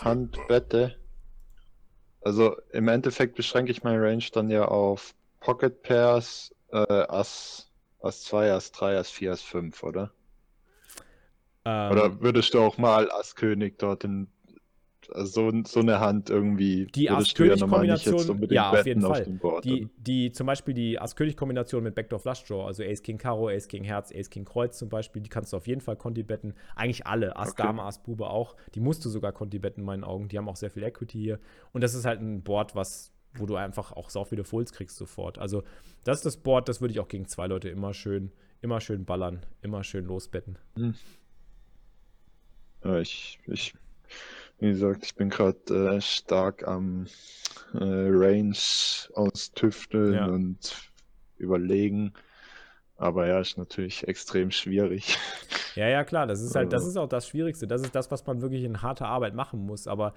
Hand 0.01 0.37
wette, 0.49 0.97
also 2.21 2.57
im 2.73 2.89
Endeffekt 2.89 3.37
beschränke 3.37 3.71
ich 3.71 3.85
meine 3.85 4.03
Range 4.03 4.25
dann 4.33 4.51
ja 4.51 4.65
auf 4.65 5.15
Pocket 5.39 5.81
Pairs, 5.85 6.53
äh, 6.73 6.79
Ass, 6.79 7.71
Ass 8.01 8.25
2, 8.25 8.51
Ass 8.51 8.73
3, 8.73 8.99
Ass 8.99 9.11
4, 9.13 9.31
Ass 9.31 9.43
5, 9.43 9.81
oder? 9.85 10.11
Ähm, 11.65 11.93
Oder 11.93 12.21
würdest 12.21 12.53
du 12.55 12.63
auch 12.63 12.79
mal 12.79 13.13
Ass 13.13 13.37
König 13.37 13.79
dort 13.79 14.03
in 14.03 14.27
also 15.11 15.51
so, 15.51 15.63
so 15.67 15.81
eine 15.81 16.01
Hand 16.01 16.31
irgendwie 16.31 16.87
Die 16.87 17.05
ja 17.05 17.17
Ass-König-Kombination, 17.17 18.31
unbedingt 18.31 18.53
ja, 18.53 18.71
auf 18.71 18.87
jeden 18.87 19.05
auf 19.05 19.17
Fall. 19.17 19.27
Board. 19.27 19.65
Die, 19.65 19.89
die, 19.97 20.33
zum 20.33 20.47
Beispiel 20.47 20.75
die 20.75 20.99
Ass-König-Kombination 20.99 21.83
mit 21.83 21.95
Backdoor 21.95 22.21
Flush 22.21 22.45
Draw, 22.45 22.67
also 22.67 22.83
Ace 22.83 23.03
King 23.03 23.19
Karo, 23.19 23.49
Ace 23.49 23.69
King 23.69 23.85
Herz, 23.85 24.13
Ace 24.15 24.31
King 24.31 24.45
Kreuz 24.45 24.79
zum 24.79 24.89
Beispiel, 24.89 25.23
die 25.23 25.29
kannst 25.29 25.53
du 25.53 25.57
auf 25.57 25.67
jeden 25.67 25.81
Fall 25.81 25.97
Conti 25.97 26.23
betten. 26.23 26.55
Eigentlich 26.77 27.07
alle, 27.07 27.37
Ass 27.37 27.53
Okay. 27.53 27.63
Dame, 27.63 27.83
Ass 27.83 28.03
Bube 28.03 28.29
auch. 28.29 28.57
Die 28.75 28.81
musst 28.81 29.05
du 29.05 29.09
sogar 29.11 29.33
Conti 29.33 29.59
betten 29.59 29.81
in 29.81 29.87
meinen 29.87 30.05
Augen. 30.05 30.29
Die 30.29 30.39
haben 30.39 30.49
auch 30.49 30.57
sehr 30.57 30.71
viel 30.71 30.83
Equity 30.83 31.19
hier. 31.19 31.39
Und 31.73 31.83
das 31.83 31.95
ist 31.95 32.05
halt 32.05 32.21
ein 32.21 32.43
Board, 32.43 32.75
was, 32.75 33.13
wo 33.35 33.47
du 33.47 33.57
einfach 33.57 33.93
auch 33.93 34.11
sau 34.11 34.25
viele 34.25 34.45
Fulls 34.45 34.73
kriegst 34.73 34.97
sofort. 34.97 35.39
Also 35.39 35.63
das 36.05 36.19
ist 36.19 36.27
das 36.27 36.37
Board, 36.37 36.69
das 36.69 36.81
würde 36.81 36.93
ich 36.93 37.01
auch 37.01 37.09
gegen 37.09 37.27
zwei 37.27 37.47
Leute 37.47 37.69
immer 37.69 37.95
schön, 37.95 38.33
immer 38.61 38.81
schön 38.81 39.05
ballern, 39.05 39.45
immer 39.61 39.85
schön 39.85 40.05
losbetten. 40.07 40.59
Ja, 42.85 42.99
ich, 42.99 43.39
ich, 43.47 43.75
wie 44.63 44.71
gesagt, 44.71 45.05
ich 45.05 45.15
bin 45.17 45.29
gerade 45.29 45.97
äh, 45.97 46.01
stark 46.01 46.67
am 46.67 47.07
äh, 47.75 47.79
Range 47.81 48.57
austüfteln 49.15 50.15
Ja. 50.15 50.27
und 50.27 50.93
überlegen. 51.37 52.13
Aber 53.03 53.27
ja, 53.27 53.41
ist 53.41 53.59
natürlich 53.59 54.07
extrem 54.09 54.51
schwierig. 54.51 55.17
Ja, 55.75 55.89
ja, 55.89 56.05
klar, 56.05 56.27
das 56.27 56.43
ist 56.43 56.55
halt, 56.55 56.71
das 56.71 56.83
Also- 56.83 56.91
ist 56.91 56.97
auch 56.99 57.09
das 57.09 57.27
Schwierigste. 57.27 57.67
Das 57.67 57.81
ist 57.81 57.95
das, 57.95 58.11
was 58.11 58.27
man 58.27 58.43
wirklich 58.43 58.63
in 58.63 58.83
harter 58.83 59.07
Arbeit 59.09 59.35
machen 59.35 59.65
muss. 59.65 59.87
Aber 59.87 60.13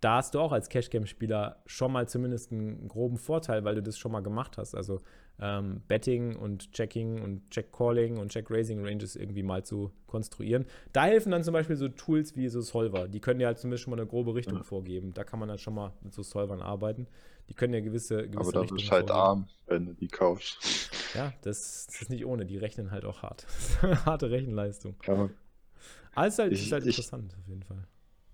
da 0.00 0.18
hast 0.18 0.34
du 0.36 0.38
auch 0.38 0.52
als 0.52 0.68
Cash-Game-Spieler 0.68 1.56
schon 1.66 1.90
mal 1.90 2.06
zumindest 2.08 2.52
einen 2.52 2.86
groben 2.86 3.16
Vorteil, 3.16 3.64
weil 3.64 3.74
du 3.74 3.82
das 3.82 3.98
schon 3.98 4.12
mal 4.12 4.20
gemacht 4.20 4.56
hast. 4.56 4.76
Also 4.76 5.00
ähm, 5.40 5.82
Betting 5.88 6.36
und 6.36 6.70
Checking 6.70 7.22
und 7.22 7.50
Check-Calling 7.50 8.18
und 8.18 8.30
Check-Raising-Ranges 8.30 9.16
irgendwie 9.16 9.42
mal 9.42 9.64
zu 9.64 9.90
konstruieren. 10.06 10.64
Da 10.92 11.06
helfen 11.06 11.32
dann 11.32 11.42
zum 11.42 11.54
Beispiel 11.54 11.74
so 11.74 11.88
Tools 11.88 12.36
wie 12.36 12.46
so 12.48 12.60
Solver. 12.60 13.08
Die 13.08 13.18
können 13.18 13.40
dir 13.40 13.48
halt 13.48 13.58
zumindest 13.58 13.82
schon 13.82 13.90
mal 13.90 13.98
eine 13.98 14.08
grobe 14.08 14.36
Richtung 14.36 14.58
Ja. 14.58 14.62
vorgeben. 14.62 15.12
Da 15.12 15.24
kann 15.24 15.40
man 15.40 15.48
dann 15.48 15.58
schon 15.58 15.74
mal 15.74 15.92
mit 16.02 16.14
so 16.14 16.22
Solvern 16.22 16.62
arbeiten. 16.62 17.08
Die 17.48 17.54
können 17.54 17.74
ja 17.74 17.80
gewisse, 17.80 18.28
gewisse 18.28 18.56
Aber 18.56 18.66
bist 18.68 18.86
du 18.86 18.90
halt 18.92 19.08
vorgeben. 19.08 19.10
arm, 19.10 19.48
wenn 19.66 19.86
du 19.86 19.94
die 19.94 20.06
kaufst. 20.06 20.88
Ja, 21.14 21.32
das, 21.42 21.86
das 21.86 22.02
ist 22.02 22.10
nicht 22.10 22.24
ohne. 22.24 22.46
Die 22.46 22.56
rechnen 22.58 22.90
halt 22.90 23.04
auch 23.04 23.22
hart. 23.22 23.46
Harte 24.06 24.30
Rechenleistung. 24.30 24.94
Ja. 25.06 25.28
Alles 26.14 26.38
halt, 26.38 26.52
Ich- 26.52 26.66
ist 26.66 26.72
halt 26.72 26.82
ich- 26.86 26.98
interessant 26.98 27.34
auf 27.38 27.46
jeden 27.48 27.62
Fall. 27.62 27.84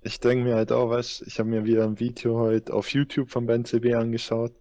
Ich 0.03 0.21
denke 0.21 0.45
mir 0.45 0.55
halt 0.55 0.71
auch, 0.71 0.89
weißt 0.91 1.23
ich 1.27 1.39
habe 1.41 1.49
mir 1.49 1.65
wieder 1.65 1.85
ein 1.85 1.99
Video 1.99 2.39
heute 2.39 2.73
auf 2.73 2.89
YouTube 2.91 3.29
von 3.31 3.47
Ben 3.47 3.65
CB 3.65 3.95
angeschaut. 3.95 4.53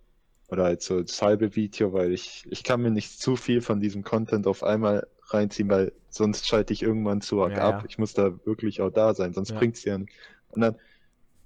Oder 0.48 0.66
halt 0.66 0.82
so 0.84 1.02
das 1.02 1.22
halbe 1.24 1.56
Video, 1.56 1.92
weil 1.94 2.12
ich, 2.14 2.46
ich 2.50 2.64
kann 2.64 2.80
mir 2.82 2.92
nicht 2.92 3.20
zu 3.20 3.36
viel 3.36 3.62
von 3.62 3.80
diesem 3.80 4.04
Content 4.04 4.46
auf 4.46 4.62
einmal 4.64 5.08
reinziehen, 5.30 5.70
weil 5.70 5.92
sonst 6.10 6.48
schalte 6.48 6.72
ich 6.72 6.84
irgendwann 6.84 7.22
zu 7.22 7.42
arg 7.42 7.54
Ja, 7.58 7.68
ab. 7.70 7.82
ja. 7.82 7.86
Ich 7.90 7.98
muss 7.98 8.14
da 8.14 8.32
wirklich 8.46 8.80
auch 8.82 8.92
da 8.92 9.16
sein, 9.16 9.34
sonst 9.34 9.50
Ja. 9.52 9.58
bringt's 9.58 9.84
ja 9.86 9.98
nicht. 9.98 10.14
Und 10.50 10.62
dann, 10.62 10.76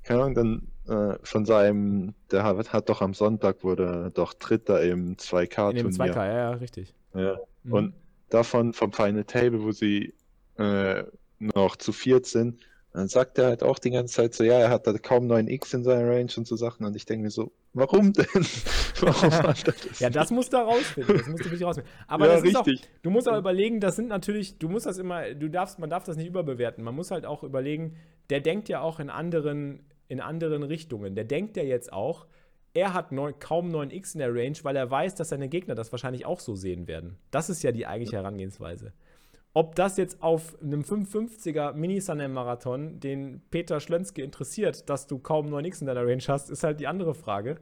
keine 0.03 0.21
Ahnung, 0.21 0.35
dann 0.35 0.67
äh, 0.89 1.17
von 1.21 1.45
seinem, 1.45 2.13
der 2.31 2.43
hat, 2.43 2.73
hat 2.73 2.89
doch 2.89 3.01
am 3.01 3.13
Sonntag 3.13 3.63
wurde 3.63 4.11
doch 4.13 4.33
Dritter 4.33 4.81
im 4.81 5.17
2K 5.17 5.69
In 5.69 5.75
dem 5.75 5.91
Turnier. 5.95 6.13
2K, 6.13 6.25
ja, 6.25 6.33
ja, 6.33 6.51
richtig. 6.51 6.93
Ja. 7.13 7.37
Mhm. 7.63 7.73
Und 7.73 7.93
davon 8.29 8.73
vom 8.73 8.91
Final 8.91 9.23
Table, 9.23 9.61
wo 9.61 9.71
sie 9.71 10.13
äh, 10.57 11.03
noch 11.39 11.75
zu 11.75 11.91
viert 11.91 12.25
sind, 12.25 12.59
dann 12.91 13.07
sagt 13.07 13.37
er 13.37 13.45
halt 13.45 13.61
auch 13.61 13.77
die 13.77 13.91
ganze 13.91 14.15
Zeit 14.15 14.33
so, 14.33 14.43
ja, 14.43 14.57
er 14.57 14.69
hat 14.71 14.87
da 14.87 14.93
kaum 14.97 15.31
9x 15.31 15.75
in 15.75 15.83
seiner 15.83 16.09
Range 16.09 16.31
und 16.35 16.47
so 16.47 16.55
Sachen. 16.55 16.85
Und 16.85 16.95
ich 16.95 17.05
denke 17.05 17.23
mir 17.23 17.29
so, 17.29 17.51
warum 17.73 18.13
denn? 18.13 18.25
warum 18.99 19.31
hat 19.31 19.67
er 19.67 19.73
das? 19.73 19.99
ja, 19.99 20.09
das 20.09 20.31
musst 20.31 20.53
du 20.53 20.57
rausfinden. 20.57 21.17
Das 21.17 21.27
musst 21.27 21.41
du 21.41 21.45
wirklich 21.45 21.63
rausfinden. 21.63 21.91
Aber 22.07 22.27
ja, 22.27 22.33
das 22.33 22.43
ist 22.43 22.55
auch, 22.55 22.65
richtig. 22.65 22.89
du 23.03 23.11
musst 23.11 23.27
aber 23.27 23.37
überlegen, 23.37 23.79
das 23.79 23.95
sind 23.95 24.07
natürlich, 24.07 24.57
du 24.57 24.69
musst 24.69 24.87
das 24.87 24.97
immer, 24.97 25.35
du 25.35 25.49
darfst, 25.49 25.77
man 25.77 25.91
darf 25.91 26.03
das 26.03 26.17
nicht 26.17 26.27
überbewerten. 26.27 26.83
Man 26.83 26.95
muss 26.95 27.11
halt 27.11 27.27
auch 27.27 27.43
überlegen, 27.43 27.95
der 28.31 28.41
denkt 28.41 28.69
ja 28.69 28.81
auch 28.81 28.99
in 28.99 29.11
anderen, 29.11 29.85
in 30.09 30.19
anderen 30.19 30.63
Richtungen. 30.63 31.15
Der 31.15 31.23
denkt 31.23 31.55
ja 31.55 31.63
jetzt 31.63 31.93
auch, 31.93 32.25
er 32.73 32.93
hat 32.93 33.11
neun, 33.11 33.39
kaum 33.39 33.73
9x 33.73 34.13
in 34.13 34.19
der 34.19 34.33
Range, 34.33 34.57
weil 34.63 34.75
er 34.75 34.91
weiß, 34.91 35.15
dass 35.15 35.29
seine 35.29 35.47
Gegner 35.47 35.75
das 35.75 35.91
wahrscheinlich 35.91 36.25
auch 36.25 36.39
so 36.39 36.55
sehen 36.55 36.87
werden. 36.87 37.17
Das 37.31 37.49
ist 37.49 37.63
ja 37.63 37.71
die 37.71 37.87
eigentliche 37.87 38.17
Herangehensweise. 38.17 38.93
Ob 39.53 39.75
das 39.75 39.97
jetzt 39.97 40.21
auf 40.21 40.61
einem 40.61 40.81
550er 40.81 41.73
mini 41.73 42.01
sun 42.01 42.31
marathon 42.31 42.99
den 42.99 43.41
Peter 43.49 43.79
Schlönske 43.79 44.21
interessiert, 44.21 44.89
dass 44.89 45.07
du 45.07 45.17
kaum 45.17 45.47
9x 45.47 45.81
in 45.81 45.87
deiner 45.87 46.05
Range 46.05 46.23
hast, 46.27 46.51
ist 46.51 46.63
halt 46.63 46.79
die 46.79 46.87
andere 46.87 47.15
Frage. 47.15 47.57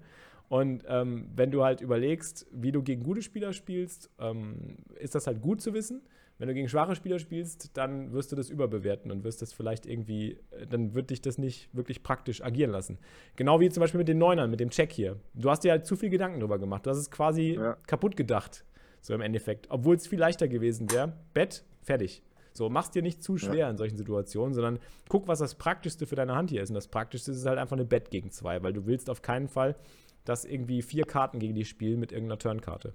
Und 0.50 0.84
ähm, 0.88 1.30
wenn 1.36 1.52
du 1.52 1.64
halt 1.64 1.82
überlegst, 1.82 2.46
wie 2.52 2.72
du 2.72 2.82
gegen 2.84 3.04
gute 3.04 3.22
Spieler 3.22 3.54
spielst, 3.54 4.10
ähm, 4.20 4.78
ist 5.00 5.16
das 5.16 5.28
halt 5.28 5.42
gut 5.42 5.62
zu 5.62 5.74
wissen. 5.74 6.02
Wenn 6.38 6.48
du 6.48 6.54
gegen 6.54 6.70
schwache 6.70 6.96
Spieler 6.96 7.18
spielst, 7.18 7.76
dann 7.78 8.12
wirst 8.14 8.32
du 8.32 8.36
das 8.36 8.50
überbewerten 8.50 9.12
und 9.12 9.24
wirst 9.24 9.42
das 9.42 9.54
vielleicht 9.54 9.86
irgendwie, 9.86 10.38
äh, 10.52 10.68
dann 10.68 10.94
wird 10.94 11.10
dich 11.10 11.22
das 11.22 11.38
nicht 11.38 11.70
wirklich 11.74 12.04
praktisch 12.04 12.44
agieren 12.44 12.72
lassen. 12.72 13.00
Genau 13.36 13.60
wie 13.60 13.70
zum 13.70 13.82
Beispiel 13.82 13.98
mit 13.98 14.08
den 14.08 14.20
Neunern, 14.20 14.50
mit 14.52 14.60
dem 14.60 14.70
Check 14.70 14.92
hier. 14.92 15.18
Du 15.34 15.50
hast 15.50 15.64
dir 15.64 15.72
halt 15.72 15.86
zu 15.86 15.96
viel 15.96 16.10
Gedanken 16.10 16.40
drüber 16.40 16.60
gemacht. 16.60 16.86
Du 16.86 16.90
hast 16.90 16.98
es 16.98 17.10
quasi 17.10 17.56
ja. 17.56 17.78
kaputt 17.88 18.16
gedacht, 18.16 18.66
so 19.02 19.14
im 19.14 19.22
Endeffekt. 19.22 19.68
Obwohl 19.70 19.96
es 19.96 20.08
viel 20.08 20.20
leichter 20.20 20.48
gewesen 20.48 20.92
wäre. 20.92 21.14
Bett, 21.34 21.64
fertig. 21.82 22.22
So, 22.54 22.70
mach's 22.70 22.90
dir 22.90 23.04
nicht 23.04 23.22
zu 23.22 23.38
schwer 23.38 23.56
ja. 23.56 23.70
in 23.70 23.78
solchen 23.78 23.98
Situationen, 23.98 24.56
sondern 24.56 24.80
guck, 25.10 25.28
was 25.28 25.40
das 25.40 25.56
Praktischste 25.56 26.08
für 26.08 26.16
deine 26.16 26.36
Hand 26.36 26.50
hier 26.50 26.64
ist. 26.64 26.70
Und 26.70 26.76
das 26.76 26.88
Praktischste 26.88 27.32
ist 27.32 27.46
halt 27.46 27.60
einfach 27.60 27.76
eine 27.76 27.86
Bett 27.86 28.10
gegen 28.10 28.32
zwei, 28.32 28.64
weil 28.64 28.74
du 28.74 28.88
willst 28.88 29.10
auf 29.12 29.22
keinen 29.22 29.48
Fall, 29.48 29.76
dass 30.26 30.44
irgendwie 30.44 30.82
vier 30.82 31.06
Karten 31.06 31.40
gegen 31.40 31.54
die 31.54 31.66
spielen 31.66 32.00
mit 32.00 32.12
irgendeiner 32.12 32.40
Turnkarte. 32.40 32.94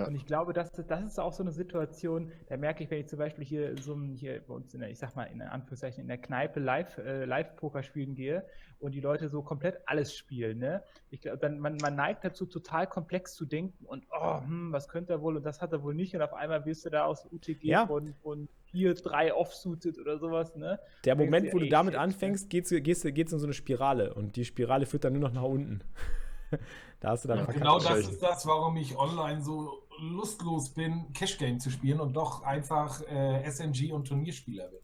Ja. 0.00 0.06
Und 0.06 0.14
ich 0.14 0.26
glaube, 0.26 0.52
das, 0.52 0.72
das 0.72 1.04
ist 1.04 1.18
auch 1.18 1.32
so 1.32 1.42
eine 1.42 1.52
Situation, 1.52 2.32
da 2.48 2.56
merke 2.56 2.84
ich, 2.84 2.90
wenn 2.90 3.00
ich 3.00 3.08
zum 3.08 3.18
Beispiel 3.18 3.44
hier 3.44 3.76
so 3.78 3.98
hier 4.14 4.40
bei 4.46 4.54
uns 4.54 4.74
in 4.74 4.80
der, 4.80 4.90
ich 4.90 4.98
sag 4.98 5.16
mal, 5.16 5.24
in 5.24 5.42
Anführungszeichen 5.42 6.02
in 6.02 6.08
der 6.08 6.18
Kneipe 6.18 6.60
live, 6.60 6.98
äh, 6.98 7.24
Live-Poker 7.24 7.82
spielen 7.82 8.14
gehe 8.14 8.44
und 8.80 8.92
die 8.92 9.00
Leute 9.00 9.28
so 9.28 9.42
komplett 9.42 9.80
alles 9.86 10.14
spielen, 10.14 10.58
ne? 10.58 10.82
Ich 11.10 11.20
glaube, 11.20 11.38
dann 11.38 11.58
man, 11.58 11.76
man 11.76 11.94
neigt 11.94 12.24
dazu, 12.24 12.46
total 12.46 12.86
komplex 12.86 13.34
zu 13.34 13.44
denken 13.44 13.84
und 13.84 14.04
oh, 14.10 14.40
hm, 14.40 14.72
was 14.72 14.88
könnte 14.88 15.12
er 15.12 15.20
wohl 15.20 15.36
und 15.36 15.44
das 15.44 15.60
hat 15.60 15.72
er 15.72 15.82
wohl 15.82 15.94
nicht 15.94 16.14
und 16.14 16.22
auf 16.22 16.32
einmal 16.32 16.64
wirst 16.64 16.86
du 16.86 16.90
da 16.90 17.04
aus 17.04 17.26
UTG 17.30 17.64
ja. 17.64 17.86
von, 17.86 18.14
von 18.22 18.48
vier, 18.70 18.94
drei 18.94 19.34
offsuited 19.34 19.98
oder 19.98 20.18
sowas, 20.18 20.56
ne? 20.56 20.80
Der 21.04 21.14
Moment, 21.14 21.52
wo 21.52 21.58
du 21.58 21.68
damit 21.68 21.94
anfängst, 21.94 22.48
geht's, 22.48 22.70
gehst, 22.70 23.04
geht's 23.14 23.32
in 23.32 23.38
so 23.38 23.46
eine 23.46 23.54
Spirale 23.54 24.14
und 24.14 24.36
die 24.36 24.44
Spirale 24.44 24.86
führt 24.86 25.04
dann 25.04 25.12
nur 25.12 25.22
noch 25.22 25.32
nach 25.32 25.42
unten. 25.42 25.82
da 27.00 27.10
hast 27.10 27.24
du 27.24 27.28
dann 27.28 27.38
ja, 27.38 27.44
Genau 27.46 27.78
das 27.78 28.08
ist 28.08 28.22
das, 28.22 28.46
warum 28.46 28.76
ich 28.76 28.96
online 28.96 29.42
so 29.42 29.79
lustlos 30.00 30.70
bin, 30.70 31.12
Cash 31.12 31.38
Game 31.38 31.60
zu 31.60 31.70
spielen 31.70 32.00
und 32.00 32.14
doch 32.14 32.42
einfach 32.42 33.00
äh, 33.02 33.48
SNG 33.50 33.92
und 33.92 34.08
Turnierspieler 34.08 34.68
bin. 34.68 34.80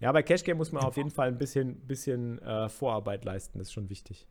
Ja, 0.00 0.12
bei 0.12 0.22
Cash 0.22 0.44
Game 0.44 0.56
muss 0.56 0.72
man 0.72 0.82
auf 0.82 0.96
jeden 0.96 1.10
Fall 1.10 1.28
ein 1.28 1.38
bisschen, 1.38 1.80
bisschen 1.86 2.38
äh, 2.40 2.68
Vorarbeit 2.68 3.24
leisten, 3.24 3.58
das 3.58 3.68
ist 3.68 3.72
schon 3.72 3.90
wichtig. 3.90 4.26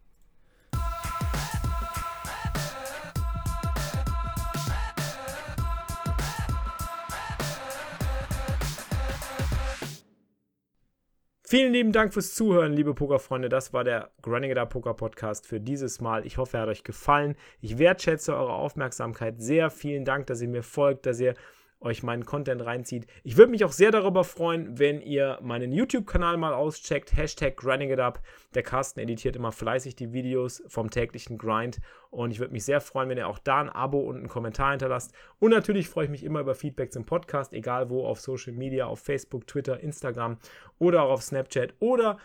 Vielen 11.51 11.73
lieben 11.73 11.91
Dank 11.91 12.13
fürs 12.13 12.35
Zuhören, 12.35 12.73
liebe 12.73 12.93
Pokerfreunde. 12.93 13.49
Das 13.49 13.73
war 13.73 13.83
der 13.83 14.11
Running 14.23 14.51
It 14.51 14.69
Poker 14.69 14.93
Podcast 14.93 15.47
für 15.47 15.59
dieses 15.59 15.99
Mal. 15.99 16.23
Ich 16.27 16.37
hoffe, 16.37 16.57
er 16.57 16.61
hat 16.61 16.69
euch 16.69 16.83
gefallen. 16.83 17.33
Ich 17.59 17.79
wertschätze 17.79 18.35
eure 18.35 18.53
Aufmerksamkeit 18.53 19.41
sehr. 19.41 19.71
Vielen 19.71 20.05
Dank, 20.05 20.27
dass 20.27 20.43
ihr 20.43 20.47
mir 20.47 20.61
folgt, 20.61 21.07
dass 21.07 21.19
ihr 21.19 21.33
euch 21.81 22.03
meinen 22.03 22.25
Content 22.25 22.65
reinzieht. 22.65 23.07
Ich 23.23 23.37
würde 23.37 23.51
mich 23.51 23.63
auch 23.63 23.71
sehr 23.71 23.91
darüber 23.91 24.23
freuen, 24.23 24.79
wenn 24.79 25.01
ihr 25.01 25.39
meinen 25.41 25.71
YouTube-Kanal 25.71 26.37
mal 26.37 26.53
auscheckt. 26.53 27.15
Hashtag 27.15 27.63
Running 27.63 27.91
It 27.91 27.99
Up. 27.99 28.21
Der 28.53 28.63
Carsten 28.63 28.99
editiert 28.99 29.35
immer 29.35 29.51
fleißig 29.51 29.95
die 29.95 30.11
Videos 30.11 30.61
vom 30.67 30.89
täglichen 30.89 31.37
Grind. 31.37 31.79
Und 32.09 32.31
ich 32.31 32.39
würde 32.39 32.53
mich 32.53 32.65
sehr 32.65 32.81
freuen, 32.81 33.09
wenn 33.09 33.17
ihr 33.17 33.27
auch 33.27 33.39
da 33.39 33.61
ein 33.61 33.69
Abo 33.69 33.99
und 33.99 34.17
einen 34.17 34.27
Kommentar 34.27 34.71
hinterlasst. 34.71 35.13
Und 35.39 35.51
natürlich 35.51 35.87
freue 35.87 36.05
ich 36.05 36.11
mich 36.11 36.23
immer 36.23 36.41
über 36.41 36.55
Feedback 36.55 36.91
zum 36.91 37.05
Podcast, 37.05 37.53
egal 37.53 37.89
wo, 37.89 38.05
auf 38.05 38.19
Social 38.19 38.53
Media, 38.53 38.85
auf 38.85 38.99
Facebook, 38.99 39.47
Twitter, 39.47 39.79
Instagram 39.79 40.37
oder 40.79 41.03
auch 41.03 41.11
auf 41.11 41.23
Snapchat 41.23 41.75
oder 41.79 42.17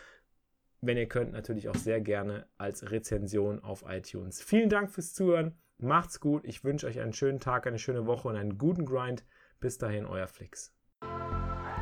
wenn 0.81 0.97
ihr 0.97 1.07
könnt, 1.07 1.31
natürlich 1.31 1.67
auch 1.67 1.75
sehr 1.75 1.99
gerne 1.99 2.45
als 2.57 2.91
Rezension 2.91 3.63
auf 3.63 3.85
iTunes. 3.87 4.41
Vielen 4.41 4.69
Dank 4.69 4.91
fürs 4.91 5.13
Zuhören. 5.13 5.55
Macht's 5.77 6.19
gut. 6.19 6.45
Ich 6.45 6.63
wünsche 6.63 6.87
euch 6.87 6.99
einen 6.99 7.13
schönen 7.13 7.39
Tag, 7.39 7.65
eine 7.65 7.79
schöne 7.79 8.05
Woche 8.05 8.27
und 8.27 8.35
einen 8.35 8.57
guten 8.57 8.85
Grind. 8.85 9.23
Bis 9.59 9.77
dahin, 9.77 10.05
euer 10.05 10.27
Flix. 10.27 10.71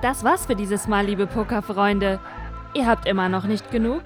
Das 0.01 0.23
war's 0.23 0.45
für 0.45 0.55
dieses 0.55 0.87
Mal, 0.87 1.05
liebe 1.05 1.27
Pokerfreunde. 1.27 2.19
Ihr 2.73 2.87
habt 2.87 3.07
immer 3.07 3.29
noch 3.29 3.45
nicht 3.45 3.71
genug? 3.71 4.03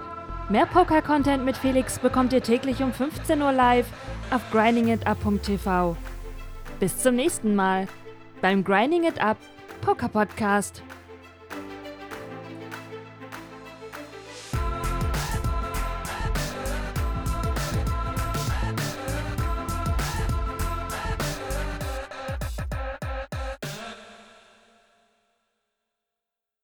Mehr 0.50 0.66
Poker-Content 0.66 1.44
mit 1.44 1.58
Felix 1.58 2.00
bekommt 2.00 2.32
ihr 2.34 2.42
täglich 2.42 2.82
um 2.82 2.94
15 2.94 3.42
Uhr 3.42 3.52
live 3.52 3.88
auf 4.32 4.42
grindingitup.tv. 4.52 5.98
Bis 6.80 6.98
zum 7.00 7.16
nächsten 7.16 7.56
Mal 7.56 7.88
beim 8.42 8.64
Grinding 8.64 9.04
It 9.04 9.22
Up 9.22 9.38
Poker 9.82 10.10
Podcast. 10.10 10.84